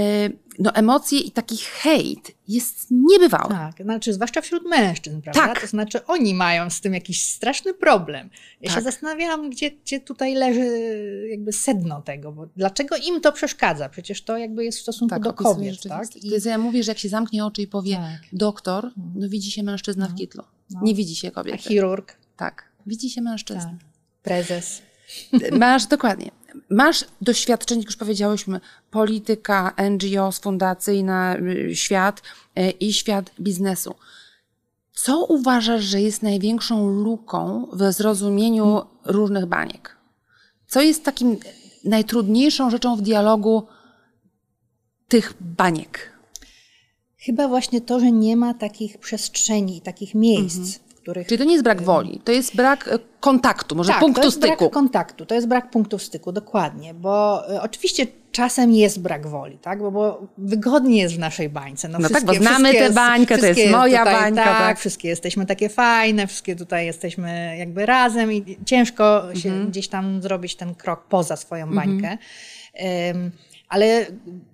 [0.60, 3.50] no emocje i taki hejt jest niebywały.
[3.50, 5.48] Tak, znaczy zwłaszcza wśród mężczyzn, prawda?
[5.48, 5.62] Tak.
[5.62, 8.30] To znaczy oni mają z tym jakiś straszny problem.
[8.62, 8.78] Ja tak.
[8.78, 10.68] się zastanawiałam, gdzie, gdzie tutaj leży
[11.32, 13.90] jakby sedno tego, bo dlaczego im to przeszkadza?
[13.90, 16.16] Przecież to jakby jest w stosunku tak, do kobiet, tak?
[16.16, 16.32] I...
[16.46, 18.22] ja mówię, że jak się zamknie oczy i powie tak.
[18.34, 19.14] doktor, mhm.
[19.16, 20.12] no widzi się mężczyzna no.
[20.12, 20.44] w kitlu.
[20.70, 20.80] No.
[20.84, 21.58] Nie widzi się kobiety.
[21.66, 22.21] A chirurg?
[22.38, 23.64] Tak, widzi się mężczyzna.
[23.64, 23.92] Tak.
[24.24, 24.82] Prezes.
[25.52, 26.32] Masz, dokładnie.
[26.70, 28.60] Masz doświadczenie, jak już powiedziałyśmy,
[28.92, 32.22] polityka, NGOs, fundacyjna, y, świat
[32.60, 33.96] y, i świat biznesu.
[34.94, 39.98] Co uważasz, że jest największą luką w zrozumieniu różnych baniek?
[40.68, 41.38] Co jest takim
[41.84, 43.68] najtrudniejszą rzeczą w dialogu
[45.08, 46.12] tych baniek?
[47.18, 51.28] Chyba właśnie to, że nie ma takich przestrzeni, takich miejsc, mhm których...
[51.28, 54.28] Czyli to nie jest brak woli, to jest brak e, kontaktu, może tak, punktu to
[54.28, 54.58] jest styku.
[54.58, 59.58] brak kontaktu, to jest brak punktu styku, dokładnie, bo y, oczywiście czasem jest brak woli,
[59.58, 59.80] tak?
[59.80, 61.88] Bo, bo wygodnie jest w naszej bańce.
[61.88, 64.44] No, no tak, bo znamy tę bańkę, to jest moja tutaj, bańka.
[64.44, 69.70] Tak, tak, wszystkie jesteśmy takie fajne, wszystkie tutaj jesteśmy jakby razem i ciężko się mhm.
[69.70, 72.18] gdzieś tam zrobić ten krok poza swoją bańkę.
[72.74, 73.16] Mhm.
[73.16, 73.32] Um,
[73.72, 74.06] ale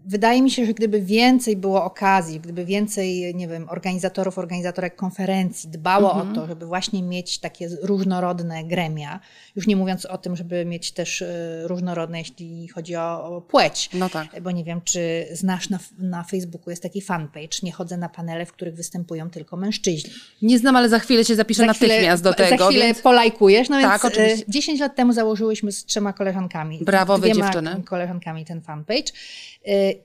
[0.05, 5.69] wydaje mi się, że gdyby więcej było okazji, gdyby więcej, nie wiem, organizatorów, organizatorek konferencji
[5.69, 6.31] dbało mhm.
[6.31, 9.19] o to, żeby właśnie mieć takie różnorodne gremia,
[9.55, 13.89] już nie mówiąc o tym, żeby mieć też e, różnorodne, jeśli chodzi o, płeć.
[13.93, 14.41] No tak.
[14.41, 18.45] Bo nie wiem, czy znasz na, na Facebooku jest taki fanpage, nie chodzę na panele,
[18.45, 20.11] w których występują tylko mężczyźni.
[20.41, 22.57] Nie znam, ale za chwilę się zapiszę za chwilę, natychmiast do tego.
[22.57, 23.01] Za chwilę więc...
[23.01, 23.69] polajkujesz.
[23.69, 24.45] No tak, więc e, oczywiście.
[24.47, 26.79] 10 lat temu założyłyśmy z trzema koleżankami.
[26.81, 27.83] Brawo, wy dziewczyny.
[27.85, 29.47] koleżankami ten fanpage fanpage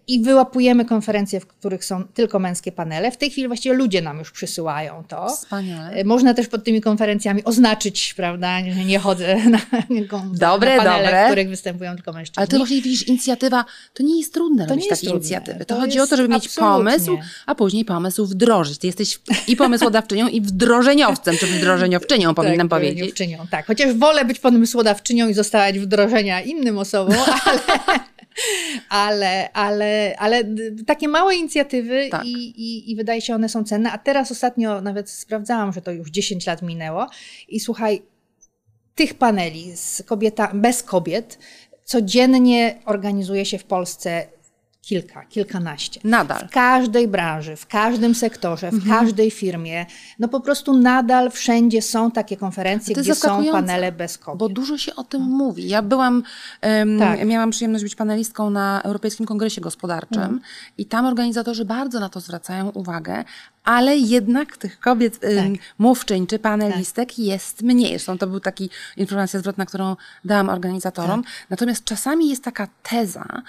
[0.09, 3.11] i wyłapujemy konferencje, w których są tylko męskie panele.
[3.11, 5.29] W tej chwili właściwie ludzie nam już przysyłają to.
[5.29, 6.05] Wspaniale.
[6.05, 9.59] Można też pod tymi konferencjami oznaczyć, prawda, że nie chodzę na,
[10.33, 11.23] dobre, na panele, dobre.
[11.23, 12.39] w których występują tylko mężczyźni.
[12.41, 15.19] Ale to właśnie widzisz, inicjatywa, to nie jest trudne To robić takie trudne.
[15.19, 15.59] inicjatywy.
[15.65, 16.77] To To, chodzi o to, żeby mieć absolutnie.
[16.77, 18.79] pomysł, a później pomysł wdrożyć.
[18.79, 23.13] Ty jesteś i pomysłodawczynią, i wdrożeniowcem, czy wdrożeniowczynią, powinnam tak, powiedzieć.
[23.13, 23.67] Wdrożeniowczynią, tak.
[23.67, 28.01] Chociaż wolę być pomysłodawczynią i zostawać wdrożenia innym osobom, ale,
[28.89, 30.43] ale, ale, ale
[30.87, 32.27] takie małe inicjatywy Tak.
[32.27, 33.93] i, i, i wydaje się one są cenne.
[33.93, 37.07] A teraz ostatnio nawet sprawdzałam, że to już 10 lat minęło
[37.49, 38.03] i słuchaj,
[38.95, 41.39] tych paneli z kobieta, bez kobiet
[41.85, 44.27] codziennie organizuje się w Polsce
[44.83, 46.01] kilka, kilkanaście.
[46.05, 46.49] Nadal.
[46.49, 48.99] W każdej branży, w każdym sektorze, w Mhm.
[49.01, 49.87] każdej firmie,
[50.19, 54.39] no po prostu nadal wszędzie są takie konferencje, gdzie są panele bez kobiet.
[54.39, 55.69] Bo dużo się o tym mówi.
[55.69, 56.23] Ja byłam,
[56.61, 57.25] em, Tak.
[57.27, 60.41] miałam przyjemność być panelistką na Europejskim Kongresie Gospodarczym Mhm.
[60.79, 63.25] i tam organizatorzy bardzo na to zwracają uwagę,
[63.65, 67.89] ale jednak tych kobiet em, mówczyń czy panelistek jest mniej.
[67.91, 71.23] Zresztą to był taki informacja zwrotna, którą dałam organizatorom.
[71.25, 71.33] Tak.
[71.51, 73.43] Natomiast czasami jest taka teza,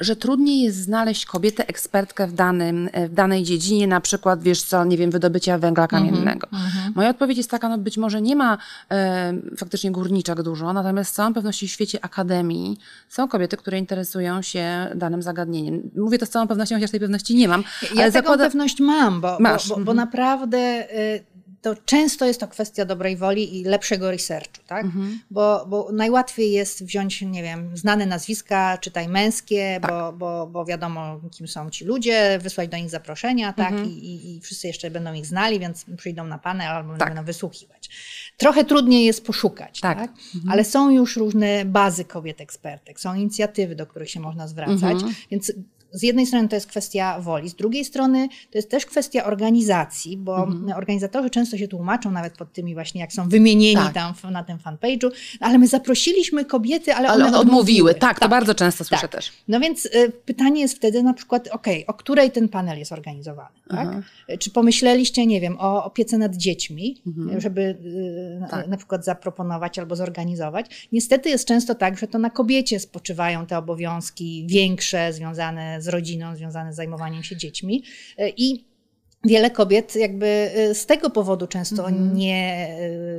[0.00, 4.84] że trudniej jest znaleźć kobietę ekspertkę w, danym, w danej dziedzinie, na przykład, wiesz co,
[4.84, 6.48] nie wiem, wydobycia węgla Mhm, kamiennego.
[6.94, 8.58] Moja odpowiedź jest taka, no być może nie ma
[8.90, 14.42] e, faktycznie górniczek dużo, natomiast z całą pewnością w świecie akademii są kobiety, które interesują
[14.42, 15.90] się danym zagadnieniem.
[15.96, 19.20] Mówię to z całą pewnością, chociaż tej pewności nie mam, Ja ale taką pewność mam,
[19.20, 19.96] bo, bo, bo, bo mhm.
[19.96, 20.58] naprawdę
[20.98, 21.33] y,
[21.64, 24.84] to często jest to kwestia dobrej woli i lepszego researchu, tak?
[24.84, 25.20] Mhm.
[25.30, 29.90] Bo, bo najłatwiej jest wziąć, nie wiem, znane nazwiska, czytaj męskie, Tak.
[29.90, 33.72] bo, bo, bo wiadomo, kim są ci ludzie, wysłać do nich zaproszenia, tak?
[33.72, 33.90] Mhm.
[33.90, 37.08] I, i, I wszyscy jeszcze będą ich znali, więc przyjdą na panel albo Tak.
[37.08, 37.90] będą wysłuchiwać.
[38.36, 39.98] Trochę trudniej jest poszukać, Tak.
[39.98, 40.12] tak?
[40.50, 45.14] Ale są już różne bazy kobiet ekspertek, są inicjatywy, do których się można zwracać, Mhm.
[45.30, 45.52] więc
[45.94, 50.16] z jednej strony to jest kwestia woli, z drugiej strony to jest też kwestia organizacji,
[50.16, 50.78] bo Mhm.
[50.78, 53.92] organizatorzy często się tłumaczą nawet pod tymi właśnie, jak są wymienieni Tak.
[53.94, 57.50] tam na tym fanpage'u, ale my zaprosiliśmy kobiety, ale, Ale one odmówiły.
[57.60, 57.94] odmówiły.
[57.94, 59.10] Tak, to bardzo często słyszę Tak.
[59.12, 59.32] też.
[59.48, 63.56] No więc y, pytanie jest wtedy na przykład, okej, o której ten panel jest organizowany,
[63.68, 63.88] tak?
[63.90, 64.02] Aha.
[64.38, 67.40] Czy pomyśleliście, nie wiem, o opiece nad dziećmi, Mhm.
[67.40, 68.68] żeby y, na, Tak.
[68.68, 70.88] na przykład zaproponować albo zorganizować?
[70.92, 76.36] Niestety jest często tak, że to na kobiecie spoczywają te obowiązki większe, związane z rodziną,
[76.36, 77.84] związane z zajmowaniem się dziećmi
[78.20, 78.64] y, i
[79.26, 82.16] Wiele kobiet jakby y, z tego powodu często Mhm.
[82.16, 82.68] nie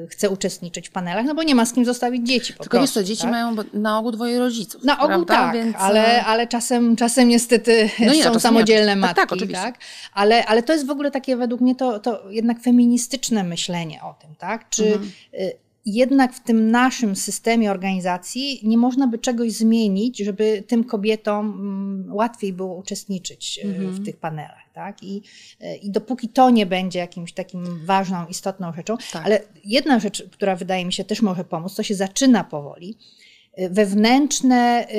[0.03, 2.77] y, chce uczestniczyć w panelach, no bo nie ma z kim zostawić dzieci po Tylko
[2.77, 2.99] wiesz prostu.
[2.99, 3.31] co, dzieci tak?
[3.31, 4.83] mają na ogół dwoje rodziców.
[4.83, 5.33] Na ogół prawda?
[5.35, 8.95] tak, Więc, ale, e, ale czasem, czasem niestety No nie, są czasem samodzielne nie.
[8.95, 9.15] matki.
[9.15, 9.73] Tak, tak, oczywiście.
[10.13, 14.13] Ale, ale to jest w ogóle takie według mnie to, to jednak feministyczne myślenie o
[14.21, 14.69] tym, tak?
[14.69, 15.11] Czy Mhm.
[15.87, 21.45] Y, jednak w tym naszym systemie organizacji nie można by czegoś zmienić, żeby tym kobietom
[21.59, 23.91] mm, łatwiej było uczestniczyć y, Mhm.
[23.91, 25.03] w tych panelach, tak?
[25.03, 25.21] I,
[25.61, 29.25] y, I dopóki to nie będzie jakimś takim ważną, istotną rzeczą, Tak.
[29.25, 32.97] ale jedna rzecz, która wydaje mi się też może pomóc, to się zaczyna powoli,
[33.59, 34.95] y, wewnętrzne y,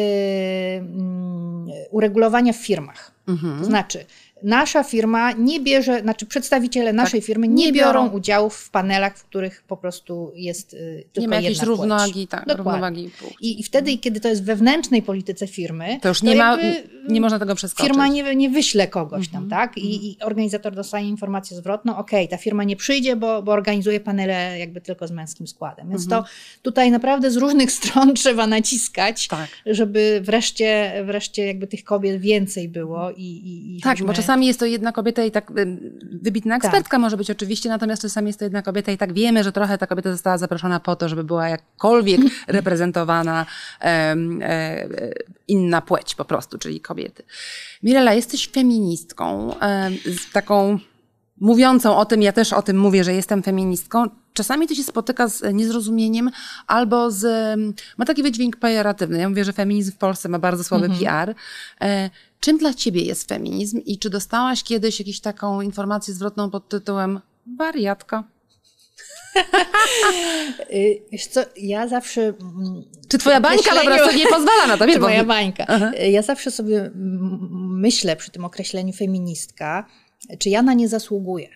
[0.79, 3.13] mm, uregulowania w firmach.
[3.29, 3.59] Mhm.
[3.59, 4.05] To znaczy,
[4.43, 7.75] nasza firma nie bierze, znaczy przedstawiciele naszej firmy nie, Tak.
[7.75, 8.17] Nie biorą biorą.
[8.17, 12.27] udziału w panelach, w których po prostu jest y, tylko Nie ma jakiejś jedna równowagi,
[12.27, 12.57] tak, Dokładnie.
[13.03, 13.11] równowagi.
[13.41, 16.59] I, I wtedy, kiedy to jest w wewnętrznej polityce firmy, To już nie ma,
[17.09, 17.87] nie można tego przeskoczyć.
[17.89, 19.79] Firma nie, nie wyśle kogoś tam, Mhm, tak?
[19.79, 24.59] I, I organizator dostaje informację zwrotną, okej, ta firma nie przyjdzie, bo, bo organizuje panele
[24.59, 25.89] jakby tylko z męskim składem.
[25.91, 26.23] Więc Mhm.
[26.23, 26.29] to
[26.63, 29.49] tutaj naprawdę z różnych stron trzeba naciskać, Tak.
[29.67, 34.61] żeby wreszcie, wreszcie jakby tych kobiet więcej było i, i, i Tak, bo czasami jest
[34.61, 35.53] to jedna kobieta i tak
[36.23, 36.65] wybitna Tak.
[36.65, 39.79] ekspertka może być oczywiście, natomiast czasami jest to jedna kobieta i tak wiemy, że trochę
[39.79, 43.47] ta kobieta została zaproszona po to, żeby była jakkolwiek reprezentowana
[43.81, 44.89] e, e,
[45.49, 47.23] inna płeć po prostu, czyli kobiety.
[47.83, 50.79] Mirela, jesteś feministką, em, z taką
[51.41, 54.05] mówiącą o tym, ja też o tym mówię, że jestem feministką.
[54.33, 56.31] Czasami to się spotyka z niezrozumieniem
[56.67, 57.25] albo z.
[57.25, 59.19] em, ma taki wydźwięk pejoratywny.
[59.19, 61.35] Ja mówię, że feminizm w Polsce ma bardzo słaby PR.
[61.81, 66.69] E, czym dla ciebie jest feminizm i czy dostałaś kiedyś jakąś taką informację zwrotną pod
[66.69, 67.21] tytułem
[67.59, 68.25] wariatka?
[70.73, 72.21] Y, Wiesz co, ja zawsze...
[72.23, 74.87] mm, Czy twoja bańka po prostu nie pozwala na to?
[74.93, 75.65] Czy moja bańka.
[75.69, 75.91] Aha.
[76.03, 79.87] Y, Ja zawsze sobie mm, myślę przy tym określeniu feministka,
[80.39, 81.49] czy ja na nie zasługuję.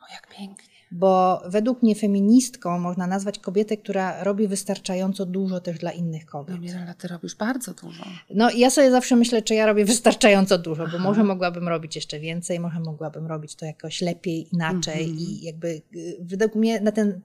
[0.00, 0.74] O, jak pięknie.
[0.92, 6.56] Bo według mnie feministką można nazwać kobietę, która robi wystarczająco dużo też dla innych kobiet.
[6.56, 8.04] No, Mirela, ty robisz bardzo dużo.
[8.34, 11.96] No i ja sobie zawsze myślę, czy ja robię wystarczająco dużo, bo może mogłabym robić
[11.96, 15.18] jeszcze więcej, może mogłabym robić to jakoś lepiej, inaczej Mhm.
[15.18, 17.20] i jakby y, według mnie na ten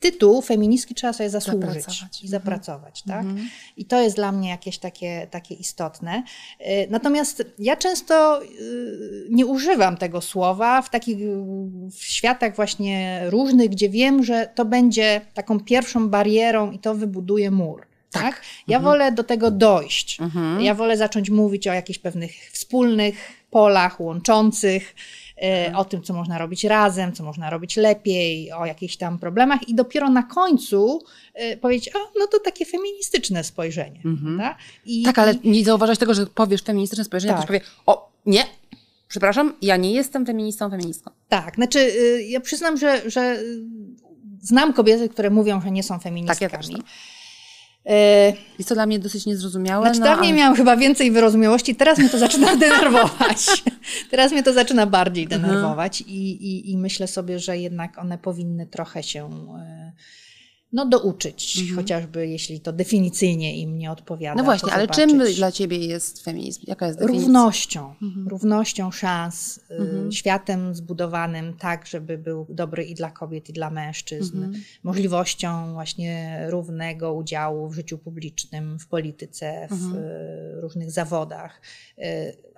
[0.00, 2.24] tytuł feministki trzeba sobie zasłużyć Zapracować.
[2.24, 3.02] i zapracować.
[3.02, 3.20] Tak?
[3.24, 3.48] Mhm.
[3.76, 6.22] I to jest dla mnie jakieś takie, takie istotne.
[6.60, 11.18] Y, Natomiast ja często y, nie używam tego słowa w takich
[11.90, 17.50] w światach właśnie różnych, gdzie wiem, że to będzie taką pierwszą barierą i to wybuduje
[17.50, 17.86] mur.
[18.10, 18.42] Tak.
[18.68, 20.20] Ja wolę do tego dojść.
[20.20, 20.60] Mhm.
[20.60, 23.14] Ja wolę zacząć mówić o jakichś pewnych wspólnych
[23.50, 24.94] polach łączących,
[25.76, 29.74] o tym, co można robić razem, co można robić lepiej, o jakichś tam problemach i
[29.74, 31.02] dopiero na końcu
[31.34, 34.00] e, powiedzieć, o, no to takie feministyczne spojrzenie.
[34.02, 34.56] prawda?
[34.86, 37.44] I, Tak, ale nie zauważasz tego, że powiesz feministyczne spojrzenie, Tak.
[37.44, 38.44] ktoś powie, o, nie,
[39.08, 41.10] przepraszam, ja nie jestem feministą, feministką.
[41.28, 43.60] tak, znaczy y, ja przyznam, że, że y,
[44.40, 46.50] znam kobiety, które mówią, że nie są feministkami.
[46.50, 46.86] Tak, ja też tak.
[47.88, 49.84] E, Jest to dla mnie dosyć niezrozumiałe.
[49.86, 53.62] Znaczy, no, dawniej ale- miałam chyba więcej wyrozumiałości, teraz mnie to zaczyna denerwować.
[54.10, 55.42] teraz mnie to zaczyna bardziej Mhm.
[55.42, 59.92] denerwować i, i, i myślę sobie, że jednak one powinny trochę się e,
[60.72, 64.32] no, douczyć, chociażby jeśli to definicyjnie im nie odpowiada.
[64.40, 64.46] Mhm.
[64.46, 66.60] No właśnie, ale czym dla ciebie jest feminizm?
[66.66, 67.24] Jaka jest definicja?
[67.26, 68.28] Równością, Mhm.
[68.28, 69.60] równością szans,
[70.08, 74.62] y, światem zbudowanym tak, żeby był dobry i dla kobiet, i dla mężczyzn, Mhm.
[74.82, 79.94] możliwością właśnie równego udziału w życiu publicznym, w polityce, w Mhm.
[80.04, 81.60] y, różnych zawodach.
[81.98, 82.02] Y,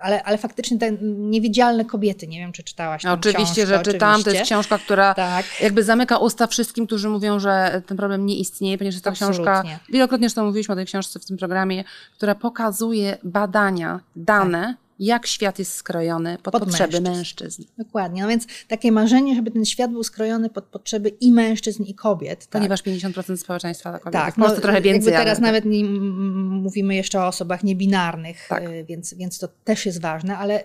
[0.01, 4.13] Ale, ale faktycznie te niewidzialne kobiety, nie wiem, czy czytałaś Oczywiście, książkę, że czytałam.
[4.13, 4.45] To jest oczywiście.
[4.55, 5.45] książka, która Tak.
[5.61, 9.63] jakby zamyka usta wszystkim, którzy mówią, że ten problem nie istnieje, ponieważ jest to książka,
[9.89, 11.83] wielokrotnie zresztą mówiliśmy o tej książce w tym programie,
[12.17, 17.17] która pokazuje badania, dane, jak świat jest skrojony pod, Pod potrzeby mężczyzn.
[17.17, 17.63] mężczyzn.
[17.77, 18.21] Dokładnie.
[18.21, 22.39] No więc takie marzenie, żeby ten świat był skrojony pod potrzeby i mężczyzn, i kobiet.
[22.39, 22.49] tak?
[22.49, 24.25] Ponieważ 50% społeczeństwa to kobiety.
[24.25, 25.13] Tak, Polsce trochę więcej.
[25.13, 25.47] Jakby teraz ale...
[25.47, 28.63] nawet nie, mówimy jeszcze o osobach niebinarnych, Tak.
[28.63, 30.63] y, więc, więc to też jest ważne, ale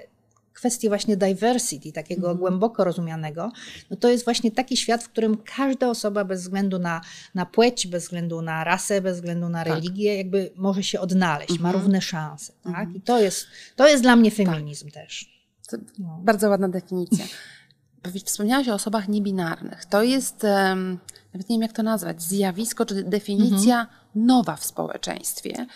[0.57, 2.39] kwestie właśnie diversity, takiego Mhm.
[2.39, 3.53] głęboko rozumianego,
[3.91, 7.01] no to jest właśnie taki świat, w którym każda osoba bez względu na,
[7.35, 9.75] na płeć, bez względu na rasę, bez względu na Tak.
[9.75, 11.75] religię, jakby może się odnaleźć, ma Mhm.
[11.75, 12.53] równe szanse.
[12.65, 12.89] Tak?
[12.95, 14.37] I to jest, to jest dla mnie Tak.
[14.37, 15.37] feminizm też.
[15.71, 16.19] To No.
[16.23, 17.25] Bardzo ładna definicja.
[18.25, 19.85] Wspomniałaś o osobach niebinarnych.
[19.85, 20.99] To jest, em,
[21.35, 23.99] nawet nie wiem jak to nazwać, zjawisko czy definicja Mhm.
[24.15, 25.67] nowa w społeczeństwie.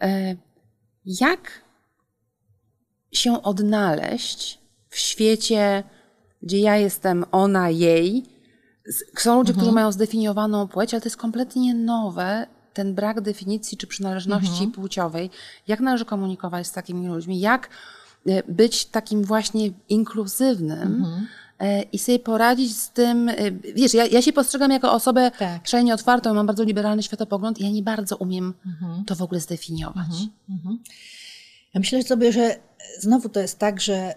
[0.00, 0.36] E,
[1.04, 1.50] Jak
[3.12, 5.82] się odnaleźć w świecie,
[6.42, 8.24] gdzie ja jestem ona, jej?
[9.18, 9.56] Są ludzie, Mhm.
[9.56, 14.72] którzy mają zdefiniowaną płeć, ale to jest kompletnie nowe, ten brak definicji czy przynależności Mhm.
[14.72, 15.30] płciowej.
[15.68, 17.40] Jak należy komunikować z takimi ludźmi?
[17.40, 17.68] Jak
[18.26, 21.26] e, być takim właśnie inkluzywnym Mhm.
[21.58, 23.28] e, i sobie poradzić z tym.
[23.28, 23.34] e,
[23.74, 25.68] Wiesz, ja, ja się postrzegam jako osobę Tak.
[25.68, 29.04] szalenie otwartą, mam bardzo liberalny światopogląd i ja nie bardzo umiem Mhm.
[29.04, 30.06] to w ogóle zdefiniować.
[31.74, 32.56] Ja myślę sobie, że
[32.98, 34.14] znowu to jest tak, że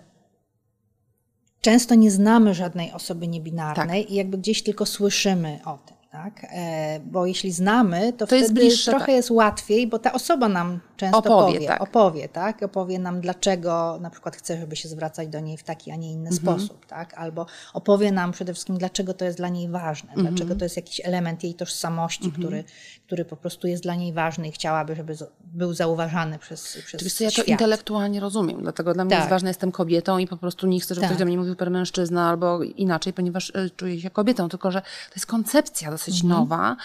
[1.61, 4.11] często nie znamy żadnej osoby niebinarnej Tak.
[4.11, 6.00] i jakby gdzieś tylko słyszymy o tym.
[6.11, 6.45] Tak?
[6.49, 9.15] E, bo jeśli znamy, to, To jest wtedy bliższe, trochę tak.
[9.15, 11.81] jest łatwiej, bo ta osoba nam często Opowie, powie, tak.
[11.81, 12.63] opowie, tak?
[12.63, 16.11] opowie nam, dlaczego na przykład chce, żeby się zwracać do niej w taki, a nie
[16.11, 16.35] inny Mhm.
[16.59, 16.85] sposób.
[16.85, 17.13] Tak?
[17.13, 20.27] Albo opowie nam przede wszystkim, dlaczego to jest dla niej ważne, Mhm.
[20.27, 22.63] dlaczego to jest jakiś element jej tożsamości, który,
[23.05, 27.05] który po prostu jest dla niej ważny i chciałaby, żeby był zauważany przez, przez Czy
[27.05, 29.19] wiesz co, ja to intelektualnie rozumiem, dlatego dla mnie Tak.
[29.19, 31.09] jest ważne, jestem kobietą i po prostu nie chcę, żeby Tak.
[31.11, 34.81] ktoś do mnie mówił per mężczyzna albo inaczej, ponieważ y, czuję się kobietą, tylko że
[34.81, 36.39] to jest koncepcja dosyć Mhm.
[36.39, 36.77] nowa,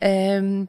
[0.00, 0.66] em,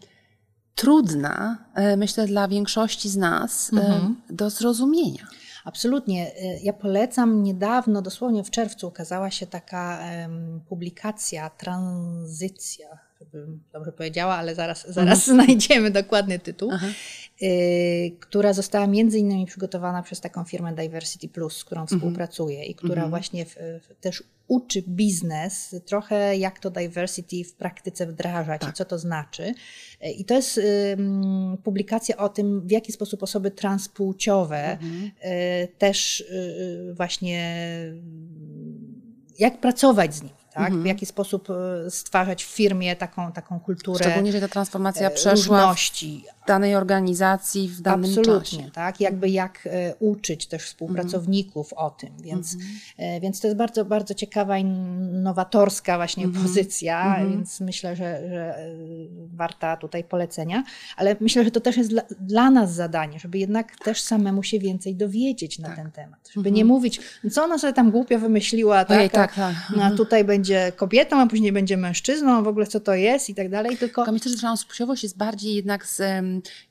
[0.75, 4.15] trudna, e, myślę, dla większości z nas e, Mhm.
[4.29, 5.27] do zrozumienia.
[5.65, 6.27] Absolutnie.
[6.31, 12.87] Y, Ja polecam niedawno, dosłownie w czerwcu, ukazała się taka em, publikacja Tranzycja,
[13.19, 16.87] żebym dobrze powiedziała, ale zaraz, zaraz znajdziemy dokładny tytuł, Aha.
[17.41, 21.99] Y, która została między innymi przygotowana przez taką firmę Diversity Plus, z którą Mhm.
[21.99, 28.07] współpracuję i która właśnie w, w, też uczy biznes trochę jak to diversity w praktyce
[28.07, 28.69] wdrażać Tak.
[28.69, 29.53] i co to znaczy.
[30.05, 35.11] Y, I to jest ym, publikacja o tym, w jaki sposób osoby transpłciowe Mhm.
[35.25, 37.65] y, też y, właśnie
[39.39, 40.65] jak pracować z nimi, tak?
[40.65, 40.83] Mhm.
[40.83, 41.47] w jaki sposób
[41.89, 46.23] stwarzać w firmie taką, taką kulturę Szczególnie, że ta transformacja przeszła równości.
[46.47, 48.71] Danej organizacji w danym Absolutnie, czasie.
[48.71, 49.01] tak?
[49.01, 52.57] Jakby jak e, uczyć też współpracowników o tym, więc,
[52.97, 58.75] e, więc to jest bardzo, bardzo ciekawa, innowatorska właśnie pozycja, więc myślę, że, że e,
[59.33, 60.63] warta tutaj polecenia,
[60.97, 64.59] ale myślę, że to też jest dla, dla nas zadanie, żeby jednak też samemu się
[64.59, 68.97] więcej dowiedzieć na ten temat, żeby nie mówić, co ona sobie tam głupio wymyśliła, tak?
[68.97, 69.55] Ojej, tak, tak.
[69.81, 73.49] a tutaj będzie kobietą, a później będzie mężczyzną, w ogóle co to jest i tak
[73.49, 73.77] dalej.
[73.77, 76.01] Tylko, tylko myślę, że transpłciowość jest bardziej jednak z,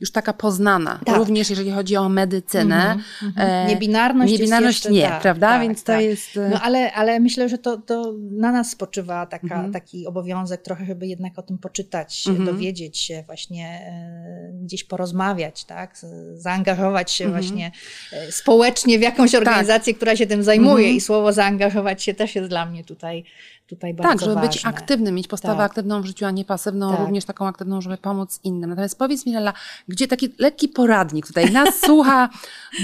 [0.00, 1.16] już taka poznana, tak.
[1.16, 2.85] również jeżeli chodzi o medycynę.
[2.85, 3.68] Mm -hmm.
[3.68, 5.48] Niebinarność, Niebinarność jeszcze, nie, tak, prawda?
[5.48, 6.03] Tak, Więc to tak.
[6.03, 6.38] jest...
[6.50, 9.72] No ale, ale myślę, że to, to na nas spoczywa taka, -hmm.
[9.72, 15.96] taki obowiązek trochę, żeby jednak o tym poczytać, dowiedzieć się, właśnie e, gdzieś porozmawiać, tak?
[16.35, 17.42] zaangażować się mhm.
[17.42, 17.72] właśnie
[18.12, 19.38] e, społecznie w jakąś tak.
[19.38, 23.24] organizację, która się tym zajmuje i słowo zaangażować się też jest dla mnie tutaj
[23.66, 24.48] tutaj bardzo Tak, żeby ważne.
[24.48, 25.70] być aktywnym, mieć postawę tak.
[25.70, 27.00] aktywną w życiu, a nie pasywną, tak.
[27.00, 28.70] również taką aktywną, żeby pomóc innym.
[28.70, 29.53] Natomiast powiedz mi, Lela,
[29.88, 32.29] gdzie taki lekki poradnik tutaj nas słucha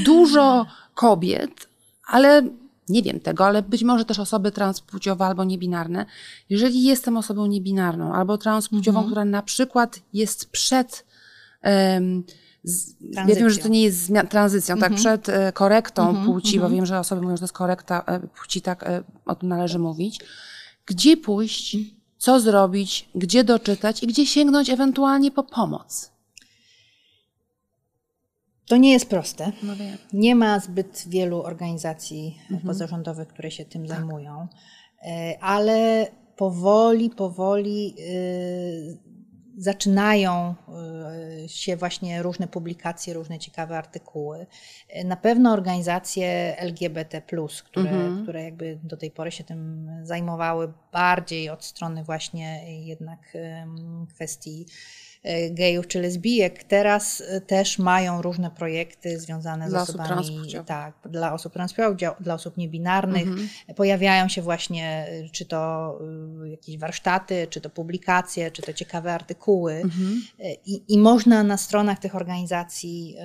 [0.04, 1.68] dużo kobiet,
[2.06, 2.42] ale
[2.88, 6.06] nie wiem tego, ale być może też osoby transpłciowe albo niebinarne.
[6.50, 9.06] Jeżeli jestem osobą niebinarną albo transpłciową, mhm.
[9.06, 11.04] która na przykład jest przed
[11.64, 12.24] um,
[12.64, 15.00] z, ja wiem, że to nie jest zmian, tranzycją, tak, mhm.
[15.00, 16.74] przed e, korektą mhm, płci, bo mhm.
[16.74, 19.78] wiem, że osoby mówią, że to jest korekta e, płci, tak e, o tym należy
[19.78, 20.20] mówić.
[20.90, 21.76] Gdzie pójść,
[22.18, 26.11] co zrobić, gdzie doczytać i gdzie sięgnąć ewentualnie po pomoc?
[28.66, 29.53] To nie jest proste.
[29.62, 29.72] No
[30.12, 32.61] nie ma zbyt wielu organizacji mhm.
[32.61, 33.96] pozarządowych, które się tym tak.
[33.96, 34.48] zajmują,
[35.40, 37.94] ale powoli, powoli
[39.60, 40.54] zaczynają
[41.44, 44.46] e, się właśnie różne publikacje, różne ciekawe artykuły.
[45.04, 47.22] Na pewno organizacje LGBT,
[47.62, 48.22] które, mhm.
[48.22, 53.32] które jakby do tej pory się tym zajmowały bardziej od strony właśnie jednak
[54.14, 54.66] kwestii
[55.50, 61.33] gejów czy lesbijek, teraz e, też mają różne projekty związane dla z osobami, tak, dla
[61.33, 63.28] osób transpłciowych, dla osób niebinarnych.
[63.28, 63.48] Mhm.
[63.76, 65.98] Pojawiają się właśnie, e, czy to
[66.44, 69.72] jakieś warsztaty, czy to publikacje, czy to ciekawe artykuły.
[69.74, 70.22] Mhm.
[70.66, 73.16] I, I, można na stronach tych organizacji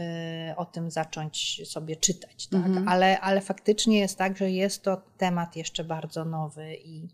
[0.57, 2.47] o tym zacząć sobie czytać.
[2.47, 2.65] Tak?
[2.65, 2.87] Mhm.
[2.87, 7.07] Ale, ale faktycznie jest tak, że jest to temat jeszcze bardzo nowy i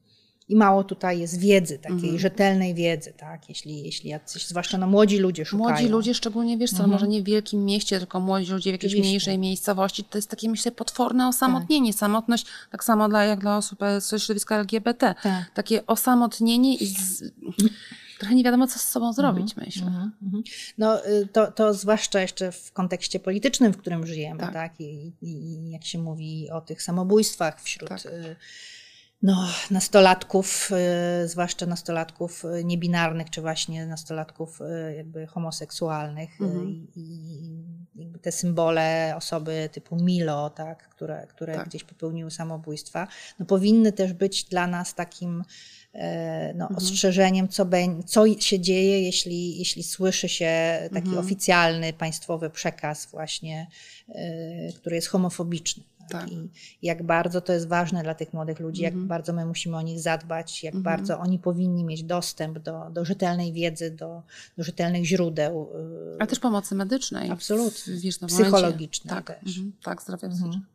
[0.52, 2.20] i mało tutaj jest wiedzy, takiej mhm.
[2.20, 3.50] rzetelnej wiedzy, tak?
[3.50, 5.70] Jeśli, jeśli jacyś, zwłaszcza no, młodzi ludzie szukają.
[5.70, 6.92] Młodzi ludzie, szczególnie wiesz co, mhm.
[6.92, 9.10] może nie w wielkim mieście, tylko młodzi ludzie w jakiejś Oczywiście.
[9.10, 11.94] mniejszej miejscowości, to jest takie, myślę, potworne osamotnienie.
[11.94, 12.00] Tak.
[12.00, 15.16] Samotność, tak samo dla, jak dla osób ze środowiska LGBT.
[15.24, 15.52] Tak.
[15.54, 17.24] Takie osamotnienie i z...
[18.20, 19.68] trochę nie wiadomo, co z sobą zrobić, mhm.
[19.68, 19.88] myślę.
[19.88, 20.12] Mhm.
[20.24, 20.44] mhm.
[20.78, 24.54] No y, to, to zwłaszcza jeszcze w kontekście politycznym, w którym żyjemy, tak?
[24.54, 24.82] tak?
[24.82, 28.06] I, I, jak się mówi o tych samobójstwach wśród tak.
[28.06, 28.36] Y,
[29.22, 30.72] no, nastolatków,
[31.24, 36.88] y, zwłaszcza nastolatków y, niebinarnych, czy właśnie nastolatków y, jakby homoseksualnych mhm.
[36.96, 37.02] i,
[37.96, 41.68] i te symbole osoby typu Milo, tak, które, które tak.
[41.68, 43.08] gdzieś popełniły samobójstwa,
[43.40, 45.44] no, powinny też być dla nas takim
[45.94, 46.78] e, no, mhm.
[46.78, 51.26] ostrzeżeniem, co, be, co się dzieje, jeśli, jeśli słyszy się taki mhm.
[51.26, 53.68] oficjalny państwowy przekaz właśnie,
[54.10, 55.84] e, który jest homofobiczny.
[56.12, 56.32] Tak.
[56.32, 56.50] I
[56.82, 59.08] jak bardzo to jest ważne dla tych młodych ludzi, jak mhm.
[59.08, 60.98] bardzo my musimy o nich zadbać, jak mhm.
[60.98, 64.22] bardzo oni powinni mieć dostęp do, do rzetelnej wiedzy, do,
[64.58, 65.70] do rzetelnych źródeł.
[66.20, 67.30] A też pomocy medycznej.
[67.30, 67.94] Absolutnie.
[67.94, 69.58] Wiesz, Psychologicznej tak, też.
[69.58, 69.72] Mhm.
[69.84, 70.66] Tak, zdrowia psychicznego.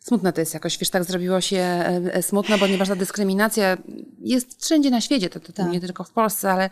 [0.00, 3.76] Smutne to jest jakoś, wiesz, tak zrobiło się e, e, smutno, ponieważ ta dyskryminacja
[4.20, 5.70] jest wszędzie na świecie, to, to tak.
[5.70, 6.70] nie tylko w Polsce, ale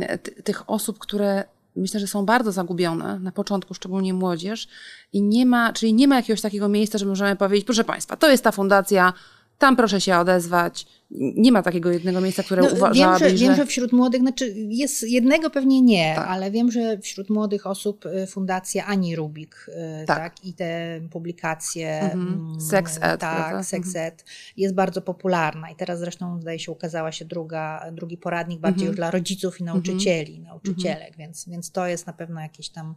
[0.00, 1.44] e, tych osób, które
[1.78, 4.68] myślę, że są bardzo zagubione, na początku szczególnie młodzież,
[5.12, 8.30] i nie ma, czyli nie ma jakiegoś takiego miejsca, że możemy powiedzieć, proszę Państwa, to
[8.30, 9.12] jest ta fundacja,
[9.58, 13.44] tam proszę się odezwać, nie ma takiego jednego miejsca, które no, uważałabyś, wiem, że, że...
[13.44, 16.28] Wiem, że wśród młodych, znaczy jest jednego pewnie nie, tak.
[16.28, 20.18] ale wiem, że wśród młodych osób y, fundacja Ani Rubik y, tak.
[20.18, 22.28] tak i te publikacje mhm.
[22.28, 24.06] Mm, Sex Ed, tak, Sex mhm.
[24.06, 24.24] Ed
[24.56, 28.88] jest bardzo popularna i teraz zresztą zdaje się ukazała się druga, drugi poradnik bardziej mhm.
[28.88, 30.44] już dla rodziców i nauczycieli, mhm.
[30.44, 32.94] nauczycielek, więc, więc to jest na pewno jakieś tam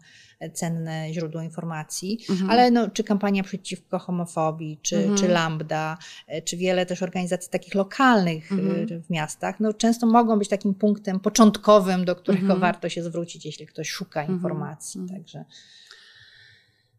[0.53, 2.49] cenne źródło informacji, mhm.
[2.49, 5.97] ale no, czy kampania przeciwko homofobii, czy, czy Lambda,
[6.27, 9.03] e, czy wiele też organizacji takich lokalnych lokalnych mhm.
[9.03, 12.59] w miastach, no, często mogą być takim punktem początkowym, do którego mhm.
[12.59, 14.37] warto się zwrócić, jeśli ktoś szuka mhm.
[14.37, 15.01] informacji.
[15.09, 15.45] Także.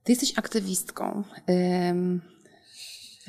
[0.05, 1.25] Ty jesteś aktywistką.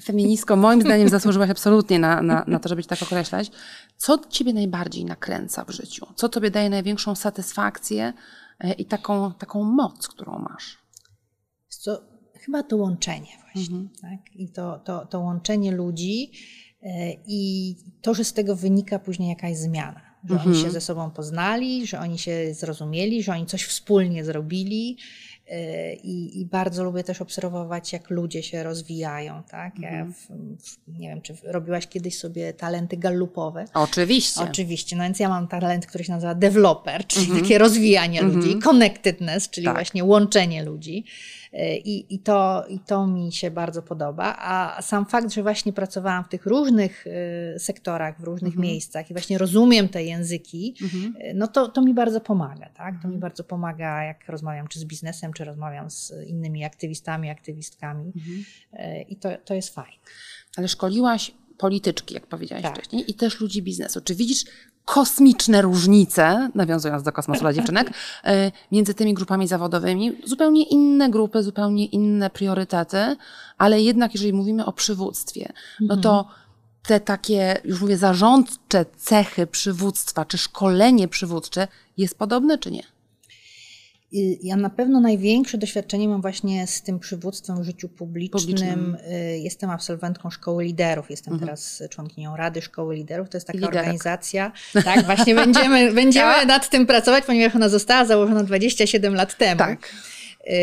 [0.03, 3.51] feministką, moim zdaniem zasłużyłaś absolutnie na, na, na to, żeby cię tak określać.
[3.97, 6.05] Co ciebie najbardziej nakręca w życiu?
[6.15, 8.13] Co tobie daje największą satysfakcję
[8.59, 10.77] e, i taką, taką moc, którą masz?
[11.69, 12.01] Co,
[12.39, 13.75] chyba to łączenie właśnie.
[13.75, 13.89] Mhm.
[14.01, 14.35] Tak?
[14.35, 16.31] I to, to, to łączenie ludzi,
[17.27, 20.51] I to, że z tego wynika później jakaś zmiana, że mhm.
[20.51, 24.97] oni się ze sobą poznali, że oni się zrozumieli, że oni coś wspólnie zrobili
[25.51, 29.43] Y, I, I, bardzo lubię też obserwować, jak ludzie się rozwijają.
[29.43, 29.79] Tak?
[29.79, 30.13] Ja mhm.
[30.13, 30.27] w,
[30.63, 33.65] w, nie wiem, czy robiłaś kiedyś sobie talenty gallupowe?
[33.73, 34.41] Oczywiście.
[34.41, 34.95] Oczywiście.
[34.95, 37.41] No więc ja mam talent, który się nazywa developer, czyli mhm.
[37.41, 38.39] takie rozwijanie mhm.
[38.39, 39.75] ludzi, connectedness, czyli tak.
[39.75, 41.05] właśnie łączenie ludzi.
[41.77, 44.35] I, i, to, I to mi się bardzo podoba.
[44.39, 48.67] A sam fakt, że właśnie pracowałam w tych różnych y, sektorach, w różnych mhm.
[48.67, 51.15] miejscach i właśnie rozumiem te języki, mhm.
[51.15, 52.69] Y, no to, to mi bardzo pomaga.
[52.69, 52.93] Tak?
[52.93, 53.19] To mi mhm.
[53.19, 58.11] bardzo pomaga, jak rozmawiam czy z biznesem, czy rozmawiam z innymi aktywistami, aktywistkami.
[58.15, 58.45] Mhm.
[58.73, 59.97] Y, I to, to jest fajne.
[60.57, 62.75] Ale szkoliłaś polityczki, jak powiedziałaś tak.
[62.75, 64.01] wcześniej, i też ludzi biznesu.
[64.01, 64.45] Czy widzisz
[64.85, 67.91] kosmiczne różnice, nawiązując do kosmosu dla dziewczynek,
[68.23, 70.17] e, między tymi grupami zawodowymi.
[70.23, 73.15] Zupełnie inne grupy, zupełnie inne priorytety,
[73.57, 76.35] ale jednak jeżeli mówimy o przywództwie, no to mhm.
[76.83, 82.83] te takie, już mówię, zarządcze cechy przywództwa, czy szkolenie przywódcze jest podobne, czy nie?
[84.43, 88.41] Ja na pewno największe doświadczenie mam właśnie z tym przywództwem w życiu publicznym.
[88.41, 88.97] publicznym.
[89.11, 91.47] Y, jestem absolwentką Szkoły Liderów, jestem mhm.
[91.47, 93.29] teraz członkinią Rady Szkoły Liderów.
[93.29, 93.79] To jest taka Liderek.
[93.79, 94.51] organizacja.
[94.83, 99.59] Tak, właśnie będziemy, będziemy nad tym pracować, ponieważ ona została założona 27 lat temu.
[99.59, 99.93] Tak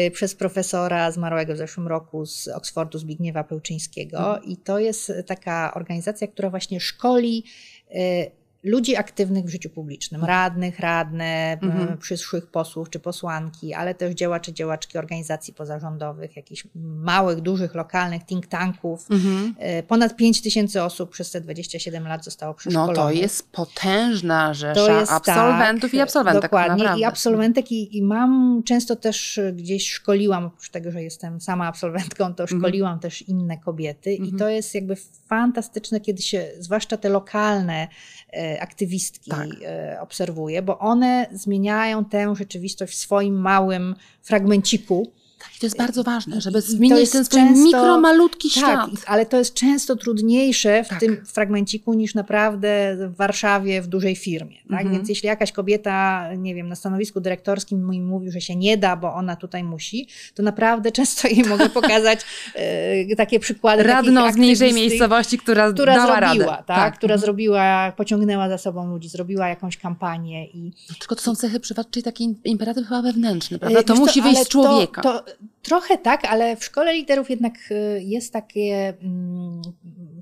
[0.07, 4.19] y, przez profesora zmarłego w zeszłym roku z Oksfordu Zbigniewa Pełczyńskiego.
[4.19, 4.45] Mhm.
[4.45, 7.45] I to jest taka organizacja, która właśnie szkoli
[7.91, 11.99] y, ludzi aktywnych w życiu publicznym, radnych, radne, mhm.
[11.99, 18.47] przyszłych posłów czy posłanki, ale też działaczy, działaczki organizacji pozarządowych, jakichś małych, dużych, lokalnych think
[18.47, 19.11] tanków.
[19.11, 19.55] Mhm.
[19.59, 22.97] E, ponad 5 tysięcy osób przez te 27 lat zostało przeszkolonych.
[22.97, 26.43] No to jest potężna rzesza jest, absolwentów tak, i absolwentek.
[26.43, 27.01] Dokładnie, naprawdę.
[27.01, 32.35] i absolwentek i, i, mam, często też gdzieś szkoliłam, oprócz tego, że jestem sama absolwentką,
[32.35, 32.61] to mhm.
[32.61, 33.01] szkoliłam mhm.
[33.01, 34.97] też inne kobiety i to jest jakby
[35.27, 37.89] fantastyczne, kiedy się, zwłaszcza te lokalne
[38.33, 39.49] E, aktywistki tak.
[39.65, 46.03] E, obserwuję, bo one zmieniają tę rzeczywistość w swoim małym fragmenciku tak, to jest bardzo
[46.03, 48.91] ważne, żeby zmienić ten swój często, mikro, malutki tak, świat.
[49.07, 51.01] ale to jest często trudniejsze w tak.
[51.01, 54.57] tym fragmenciku niż naprawdę w Warszawie w dużej firmie.
[54.57, 54.81] Tak?
[54.81, 54.93] Mhm.
[54.93, 58.97] Więc jeśli jakaś kobieta, nie wiem, na stanowisku dyrektorskim mi mówi, że się nie da,
[58.97, 62.21] bo ona tutaj musi, to naprawdę często jej mogę pokazać
[62.55, 63.83] e, takie przykłady.
[63.83, 66.65] Radną z mniejszej miejscowości, która, która dała zrobiła, radę.
[66.67, 66.67] Tak?
[66.67, 66.97] tak?
[66.97, 67.21] Która mhm.
[67.21, 70.47] zrobiła, pociągnęła za sobą ludzi, zrobiła jakąś kampanię.
[70.47, 70.73] I...
[70.99, 73.83] Tylko to są cechy przywódcze i taki imperatyw chyba wewnętrzny, prawda?
[73.83, 75.03] To Wiesz musi wyjść z człowieka.
[75.03, 75.30] To, to,
[75.63, 79.63] Trochę tak, ale w szkole liderów jednak y, jest takie mm,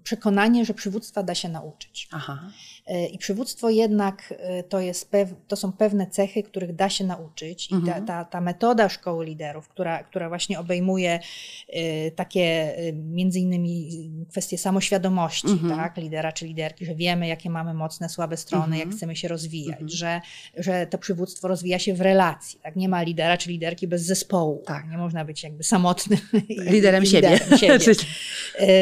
[0.05, 2.09] przekonanie, że przywództwa da się nauczyć.
[2.13, 2.51] Aha.
[2.87, 5.11] E, I przywództwo jednak e, to, jest
[5.49, 7.67] to są pewne cechy, których da się nauczyć.
[7.67, 8.07] I ta, mhm.
[8.07, 11.21] ta, ta metoda szkoły liderów, która, która właśnie obejmuje
[11.69, 13.91] e, takie między innymi
[14.31, 15.77] kwestie samoświadomości mhm.
[15.77, 18.89] tak, lidera czy liderki, że wiemy, jakie mamy mocne, słabe strony, mhm.
[18.89, 20.21] jak chcemy się rozwijać, że,
[20.57, 22.59] że to przywództwo rozwija się w relacji.
[22.63, 22.77] Tak?
[22.77, 24.63] Nie ma lidera czy liderki bez zespołu.
[24.67, 24.89] Tak.
[24.91, 26.19] Nie można być jakby samotnym
[26.49, 27.41] liderem, siebie.
[27.57, 27.79] siebie.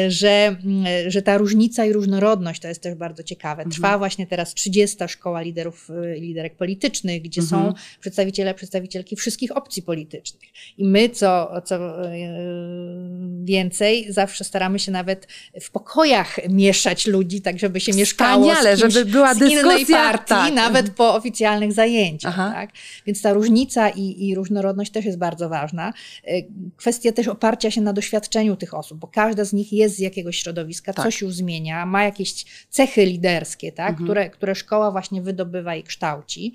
[0.07, 0.55] że,
[1.07, 3.65] że ta różnica i różnorodność to jest też bardzo ciekawe.
[3.71, 4.97] Trwa właśnie teraz 30.
[5.07, 7.63] Szkoła Liderów y, Liderek Politycznych, gdzie mhm.
[7.63, 10.49] są przedstawiciele, przedstawicielki wszystkich opcji politycznych.
[10.77, 12.17] I my, co, co y,
[13.43, 15.27] więcej, zawsze staramy się nawet
[15.61, 19.97] w pokojach mieszać ludzi, tak żeby się mieszkało Wspaniale, z kimś, żeby była dyskusja.
[19.97, 20.53] partii, tak.
[20.53, 20.95] nawet mhm.
[20.95, 22.35] po oficjalnych zajęciach.
[22.35, 22.69] Tak?
[23.05, 25.93] Więc ta różnica i, i różnorodność też jest bardzo ważna.
[26.27, 26.47] Y,
[26.77, 30.37] kwestia też oparcia się na doświadczeniu tych osób, bo każda z nich jest z jakiegoś
[30.37, 31.05] środowiska, tak.
[31.05, 33.89] coś już zmienia, ma jakieś cechy liderskie, tak?
[33.89, 34.05] mhm.
[34.05, 36.53] które, które szkoła właśnie wydobywa i kształci.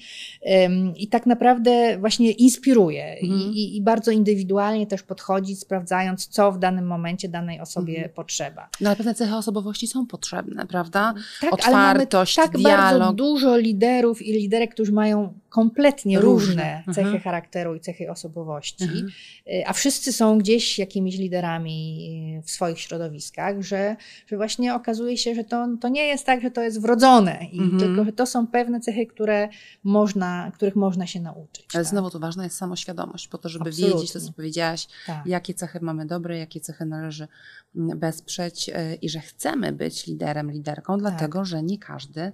[0.97, 3.41] I tak naprawdę właśnie inspiruje mhm.
[3.41, 8.15] I, i, bardzo indywidualnie też podchodzi, sprawdzając, co w danym momencie danej osobie mhm.
[8.15, 8.69] potrzeba.
[8.81, 11.15] No ale pewne cechy osobowości są potrzebne, prawda?
[11.41, 13.01] Tak, Otwartość, ale mamy tak dialog.
[13.01, 17.23] bardzo dużo liderów i liderek, którzy mają kompletnie różne, różne cechy mhm.
[17.23, 19.09] charakteru i cechy osobowości, mhm.
[19.47, 23.97] Y, a wszyscy są gdzieś jakimiś liderami w swoich środowiskach, że,
[24.27, 27.59] że właśnie okazuje się, że to, to nie jest tak, że to jest wrodzone, i
[27.59, 27.79] mhm.
[27.79, 29.49] tylko że to są pewne cechy, które
[29.85, 31.67] można, których można się nauczyć.
[31.75, 31.91] Ale tak?
[31.91, 33.97] znowu to ważna jest samoświadomość, po to, żeby Absolutnie.
[33.97, 35.27] wiedzieć to, co powiedziałaś, tak.
[35.27, 37.29] jakie cechy mamy dobre, jakie cechy należy
[37.77, 41.47] mm, wesprzeć y, i że chcemy być liderem, liderką, dlatego tak.
[41.47, 42.33] że nie każdy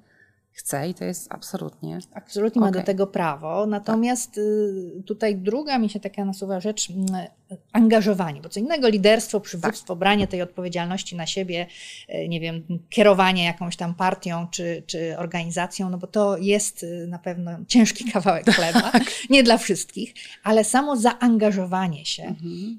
[0.59, 1.99] chce i to jest absolutnie.
[2.15, 2.73] Absolutnie okay.
[2.73, 3.67] ma do tego prawo.
[3.67, 5.05] Natomiast tak.
[5.07, 7.27] tutaj druga mi się taka nasuwa rzecz, mm,
[7.73, 9.99] angażowanie, bo co innego liderstwo, przywództwo, tak.
[9.99, 11.67] branie tej odpowiedzialności na siebie,
[12.15, 17.07] y, nie wiem, kierowanie jakąś tam partią czy, czy organizacją, no bo to jest y,
[17.07, 19.05] na pewno ciężki kawałek chleba, tak.
[19.31, 22.79] nie dla wszystkich, ale samo zaangażowanie się mhm.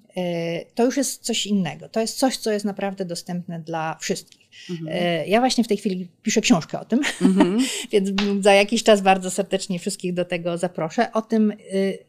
[0.76, 1.90] to już jest coś innego.
[1.90, 4.39] To jest coś, co jest naprawdę dostępne dla wszystkich.
[4.70, 5.28] Mhm.
[5.28, 7.60] Ja właśnie w tej chwili piszę książkę o tym, mhm.
[7.92, 8.10] więc
[8.42, 11.12] za jakiś czas bardzo serdecznie wszystkich do tego zaproszę.
[11.12, 11.54] O tym,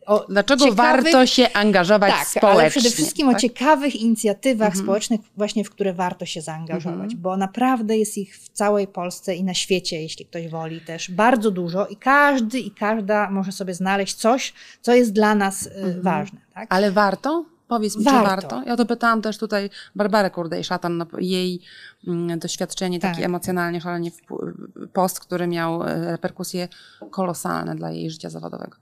[0.06, 2.60] o Dlaczego ciekawych, warto się angażować tak, społecznie?
[2.60, 3.36] ale przede wszystkim tak?
[3.36, 4.84] o ciekawych inicjatywach mhm.
[4.84, 7.20] społecznych właśnie, w które warto się zaangażować, mhm.
[7.20, 11.50] bo naprawdę jest ich w całej Polsce i na świecie, jeśli ktoś woli też, bardzo
[11.50, 16.02] dużo i każdy i każda może sobie znaleźć coś, co jest dla nas mhm.
[16.02, 16.40] ważne.
[16.54, 16.66] Tak?
[16.70, 17.44] Ale warto?
[17.70, 18.20] Powiedz mi, warto.
[18.20, 18.62] czy warto?
[18.66, 21.60] Ja to pytałam też tutaj Barbarę Kurdej-Szatan, no, jej
[22.06, 23.12] mm, doświadczenie tak.
[23.12, 24.10] takie emocjonalnie szalenie
[24.92, 26.68] post, który miał e, reperkusje
[27.10, 28.76] kolosalne dla jej życia zawodowego.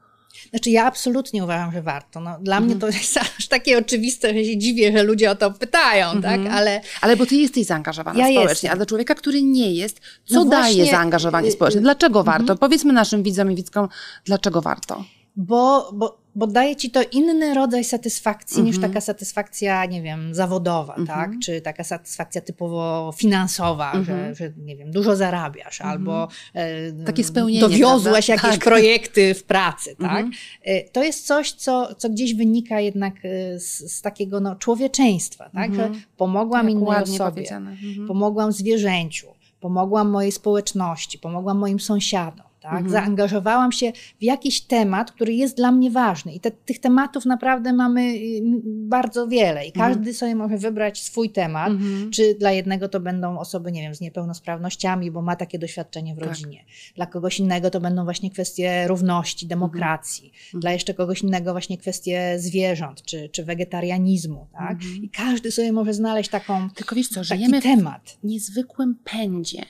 [0.50, 2.20] Znaczy ja absolutnie uważam, że warto.
[2.20, 5.50] No, dla mnie to jest aż takie oczywiste, że się dziwię, że ludzie o to
[5.50, 6.40] pytają, tak?
[6.50, 8.72] Ale, Ale bo ty jesteś zaangażowana ja społecznie, jestem.
[8.72, 11.80] a dla człowieka, który nie jest, co no daje właśnie, zaangażowanie społeczne?
[11.80, 12.56] Dlaczego warto?
[12.56, 13.88] Powiedzmy naszym widzom i widzkom,
[14.24, 15.04] dlaczego warto?
[15.36, 18.92] Bo, bo bo daje ci to inny rodzaj satysfakcji niż mhm.
[18.92, 21.06] taka satysfakcja, nie wiem, zawodowa, mhm.
[21.06, 21.38] tak?
[21.42, 24.34] Czy taka satysfakcja typowo finansowa, że, mhm.
[24.34, 28.48] że, nie wiem, dużo zarabiasz albo e, Takie spełnienie, dowiozłaś prawda?
[28.48, 28.68] jakieś tak.
[28.68, 30.26] projekty w pracy, tak?
[30.62, 35.50] E, to jest coś, co, co gdzieś wynika jednak e, z, z takiego no, człowieczeństwa,
[35.50, 35.74] tak?
[35.74, 37.60] Że pomogłam Jak innej osobie,
[38.08, 39.26] pomogłam zwierzęciu,
[39.60, 42.84] pomogłam mojej społeczności, pomogłam moim sąsiadom tak?
[42.84, 42.90] Mhm.
[42.90, 46.32] Zaangażowałam się w jakiś temat, który jest dla mnie ważny.
[46.32, 49.66] I te, tych tematów naprawdę mamy y, bardzo wiele.
[49.66, 50.16] I każdy mhm.
[50.16, 51.68] sobie może wybrać swój temat.
[51.68, 52.10] Mhm.
[52.10, 56.18] Czy dla jednego to będą osoby, nie wiem, z niepełnosprawnościami, bo ma takie doświadczenie w
[56.18, 56.28] tak.
[56.28, 56.64] rodzinie.
[56.96, 60.32] Dla kogoś innego to będą właśnie kwestie równości, demokracji.
[60.44, 60.60] Mhm.
[60.60, 64.46] Dla jeszcze kogoś innego właśnie kwestie zwierząt, czy, czy wegetarianizmu.
[64.52, 64.72] Tak?
[64.72, 65.04] Mhm.
[65.04, 68.18] I każdy sobie może znaleźć taką, Tylko wiesz co, żyjemy temat.
[68.22, 69.62] w niezwykłym pędzie.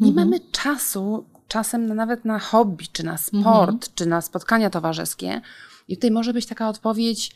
[0.00, 0.28] Nie mhm.
[0.28, 3.92] mamy czasu czasem na, nawet na hobby, czy na sport, mhm.
[3.94, 5.40] czy na spotkania towarzyskie.
[5.88, 7.30] I tutaj może być taka odpowiedź,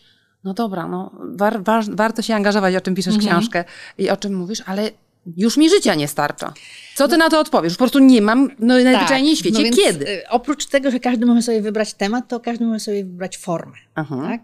[0.45, 3.33] no dobra, no, war, war, warto się angażować, o czym piszesz mhm.
[3.33, 3.65] książkę
[3.99, 4.91] i o czym mówisz, ale
[5.37, 6.53] już mi życia nie starcza.
[6.95, 7.73] Co ty na to odpowiesz?
[7.73, 9.71] Po prostu nie mam no, najzwyczajniej tak, w świecie.
[9.71, 10.09] No Kiedy?
[10.09, 13.77] Y, oprócz tego, że każdy może sobie wybrać temat, to każdy może sobie wybrać formę.
[13.95, 14.41] Tak?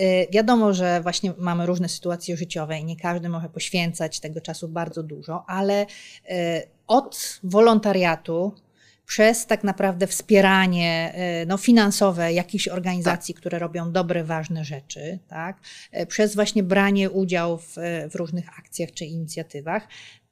[0.00, 4.68] Y, wiadomo, że właśnie mamy różne sytuacje życiowe i nie każdy może poświęcać tego czasu
[4.68, 5.86] bardzo dużo, ale y,
[6.86, 8.52] od wolontariatu
[9.10, 13.40] przez tak naprawdę wspieranie e, no, finansowe jakichś organizacji, tak.
[13.40, 15.56] które robią dobre, ważne rzeczy, tak?
[15.92, 17.76] E, przez właśnie branie udziału w,
[18.10, 19.88] w różnych akcjach czy inicjatywach.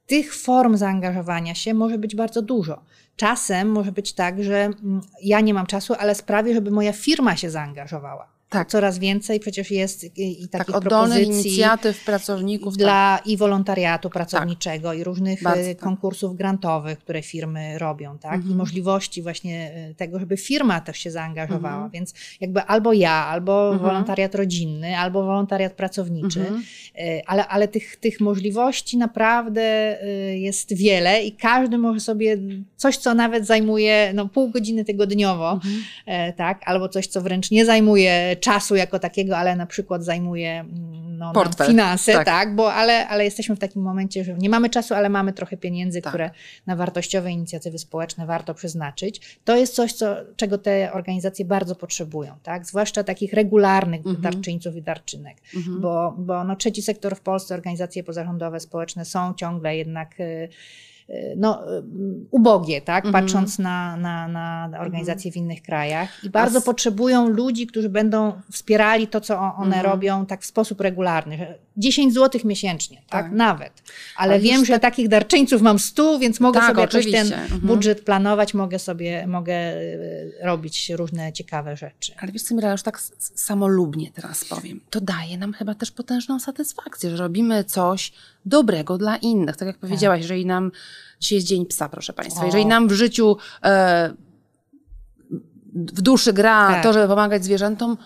[0.07, 2.85] Tych form zaangażowania się może być bardzo dużo.
[3.17, 7.37] Czasem może być tak, że mm, ja nie mam czasu, ale sprawię, żeby moja firma
[7.37, 8.38] się zaangażowała.
[8.49, 8.69] Tak.
[8.69, 11.25] Coraz więcej przecież jest i, i takich tak, propozycji.
[11.25, 12.77] inicjatyw pracowników.
[12.77, 13.27] Dla tak.
[13.27, 14.99] i wolontariatu pracowniczego tak.
[14.99, 15.85] i różnych Bardzo, e, tak.
[15.85, 18.35] konkursów grantowych, które firmy robią, tak?
[18.35, 18.53] Mhm.
[18.53, 21.75] I możliwości właśnie e, tego, żeby firma też się zaangażowała.
[21.75, 21.91] Mhm.
[21.91, 23.91] Więc jakby albo ja, albo mhm.
[23.91, 26.63] wolontariat rodzinny, albo wolontariat pracowniczy, mhm.
[26.99, 29.99] e, ale, ale tych, tych możliwości naprawdę
[30.35, 32.39] jest wiele i każdy może sobie
[32.77, 36.33] coś, co nawet zajmuje no, pół godziny tygodniowo, mhm.
[36.33, 36.61] tak?
[36.65, 41.33] Albo coś, co wręcz nie zajmuje czasu jako takiego, ale na przykład zajmuje mm, no,
[41.67, 45.09] finanse, tak, tak bo, ale, ale jesteśmy w takim momencie, że nie mamy czasu, ale
[45.09, 46.11] mamy trochę pieniędzy, tak.
[46.11, 46.31] które
[46.67, 49.39] na wartościowe inicjatywy społeczne warto przeznaczyć.
[49.45, 52.67] To jest coś, co, czego te organizacje bardzo potrzebują, tak?
[52.67, 54.21] zwłaszcza takich regularnych mhm.
[54.21, 55.81] darczyńców i darczynek, mhm.
[55.81, 60.49] bo, bo no, trzeci sektor w Polsce, organizacje pozarządowe, społeczne są ciągle jednak y,
[61.37, 61.63] no,
[62.31, 63.05] ubogie, tak?
[63.05, 63.25] Mhm.
[63.25, 66.25] patrząc na, na, na organizacje w innych krajach.
[66.25, 69.87] I bardzo potrzebują ludzi, którzy będą wspierali to, co one mhm.
[69.87, 71.55] robią tak w sposób regularny.
[71.77, 73.25] 10 zł miesięcznie, tak?
[73.25, 73.33] tak?
[73.33, 73.73] Nawet.
[74.17, 74.81] Ale, Ale wiem, że te...
[74.81, 77.61] takich darczyńców mam 100, więc mogę tak, sobie jakoś ten mhm.
[77.61, 79.79] budżet planować, mogę sobie, mogę e,
[80.43, 82.13] robić różne ciekawe rzeczy.
[82.19, 84.81] Ale wiesz co, Mira, już tak samolubnie teraz powiem.
[84.91, 88.13] To daje nam chyba też potężną satysfakcję, że robimy coś
[88.47, 89.57] dobrego dla innych.
[89.57, 89.81] Tak jak tak.
[89.81, 90.73] powiedziałaś, jeżeli nam
[91.21, 94.15] dzisiaj jest Dzień Psa, proszę Państwa, jeżeli nam w życiu e,
[95.75, 96.83] w duszy gra tak.
[96.83, 97.97] to, żeby pomagać zwierzętom,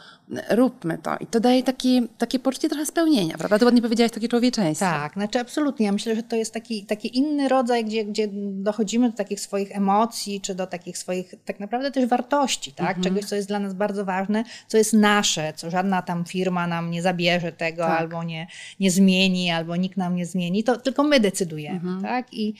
[0.50, 1.16] róbmy to.
[1.20, 3.58] I to daje takie, takie poczucie trochę spełnienia, prawda?
[3.58, 4.86] Ty ładnie powiedziałaś, takie człowieczeństwo.
[4.86, 5.86] Tak, znaczy absolutnie.
[5.86, 9.76] Ja myślę, że to jest taki, taki inny rodzaj, gdzie, gdzie dochodzimy do takich swoich
[9.76, 12.96] emocji, czy do takich swoich tak naprawdę też wartości, tak?
[12.96, 13.04] Mhm.
[13.04, 16.90] Czegoś, co jest dla nas bardzo ważne, co jest nasze, co żadna tam firma nam
[16.90, 18.00] nie zabierze tego, tak.
[18.00, 18.46] albo nie,
[18.80, 22.02] nie zmieni, albo nikt nam nie zmieni, to tylko my decydujemy, mhm.
[22.02, 22.34] tak?
[22.34, 22.54] I,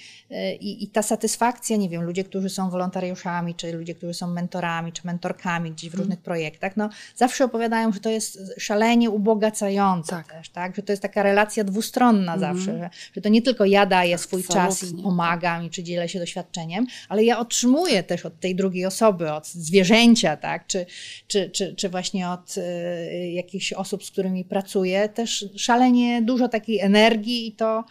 [0.60, 4.92] i, I ta satysfakcja, nie wiem, ludzie, którzy są wolontariuszami, czy ludzie, którzy są mentorami,
[4.92, 6.02] czy mentorkami gdzieś w mhm.
[6.02, 7.61] różnych projektach, no zawsze opowiadają,
[7.92, 10.32] że to jest szalenie ubogacające tak.
[10.32, 10.76] też, tak?
[10.76, 12.40] Że to jest taka relacja dwustronna mm.
[12.40, 14.70] zawsze, że, że to nie tylko ja daję swój Absolutnie.
[14.70, 18.86] czas i pomagam i czy dzielę się doświadczeniem, ale ja otrzymuję też od tej drugiej
[18.86, 20.66] osoby, od zwierzęcia, tak?
[20.66, 20.86] Czy,
[21.26, 26.80] czy, czy, czy właśnie od y, jakichś osób, z którymi pracuję, też szalenie dużo takiej
[26.80, 27.84] energii i to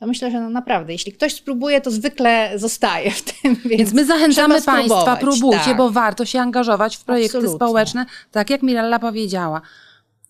[0.00, 3.54] to myślę, że no naprawdę, jeśli ktoś spróbuje, to zwykle zostaje w tym.
[3.64, 5.76] Więc, Więc my zachęcamy Państwa, próbujcie, tak.
[5.76, 7.66] bo warto się angażować w projekty Absolutnie.
[7.66, 9.60] społeczne, tak jak Mirella powiedziała.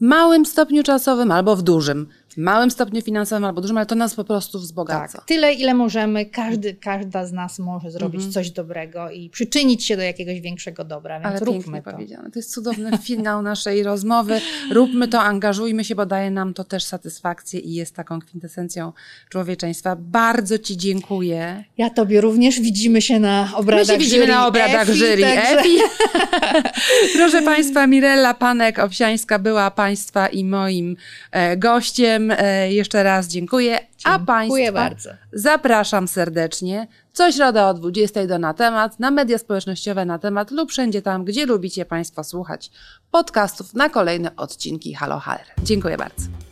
[0.01, 2.09] W małym stopniu czasowym albo w dużym.
[2.39, 5.19] Małym stopniu finansowym albo dużym, ale to nas po prostu wzbogaca.
[5.19, 8.33] Tak, tyle ile możemy, każdy, każda z nas może zrobić Mhm.
[8.33, 11.91] coś dobrego i przyczynić się do jakiegoś większego dobra, więc Ale róbmy to.
[11.93, 12.31] powiedziane.
[12.31, 14.41] To jest cudowny finał naszej rozmowy.
[14.71, 18.93] Róbmy to, angażujmy się, bo daje nam to też satysfakcję i jest taką kwintesencją
[19.29, 19.97] człowieczeństwa.
[20.01, 21.65] Bardzo Ci dziękuję.
[21.79, 25.59] Ja Tobie również widzimy się na My obradach się widzimy na obradach EFI, jury także-
[25.61, 25.79] EFI.
[27.17, 30.97] Proszę Państwa, Mirella Panek-Owsiańska była Państwa i moim
[31.33, 32.28] e, gościem.
[32.31, 33.79] E, jeszcze raz dziękuję.
[34.05, 35.11] A Dziękuję Państwa bardzo.
[35.33, 40.71] zapraszam serdecznie co środę o 20 do na temat, na media społecznościowe na temat lub
[40.71, 42.71] wszędzie tam, gdzie lubicie Państwo słuchać
[43.11, 45.63] podcastów na kolejne odcinki Halo HR.
[45.63, 46.48] Dziękuję bardzo.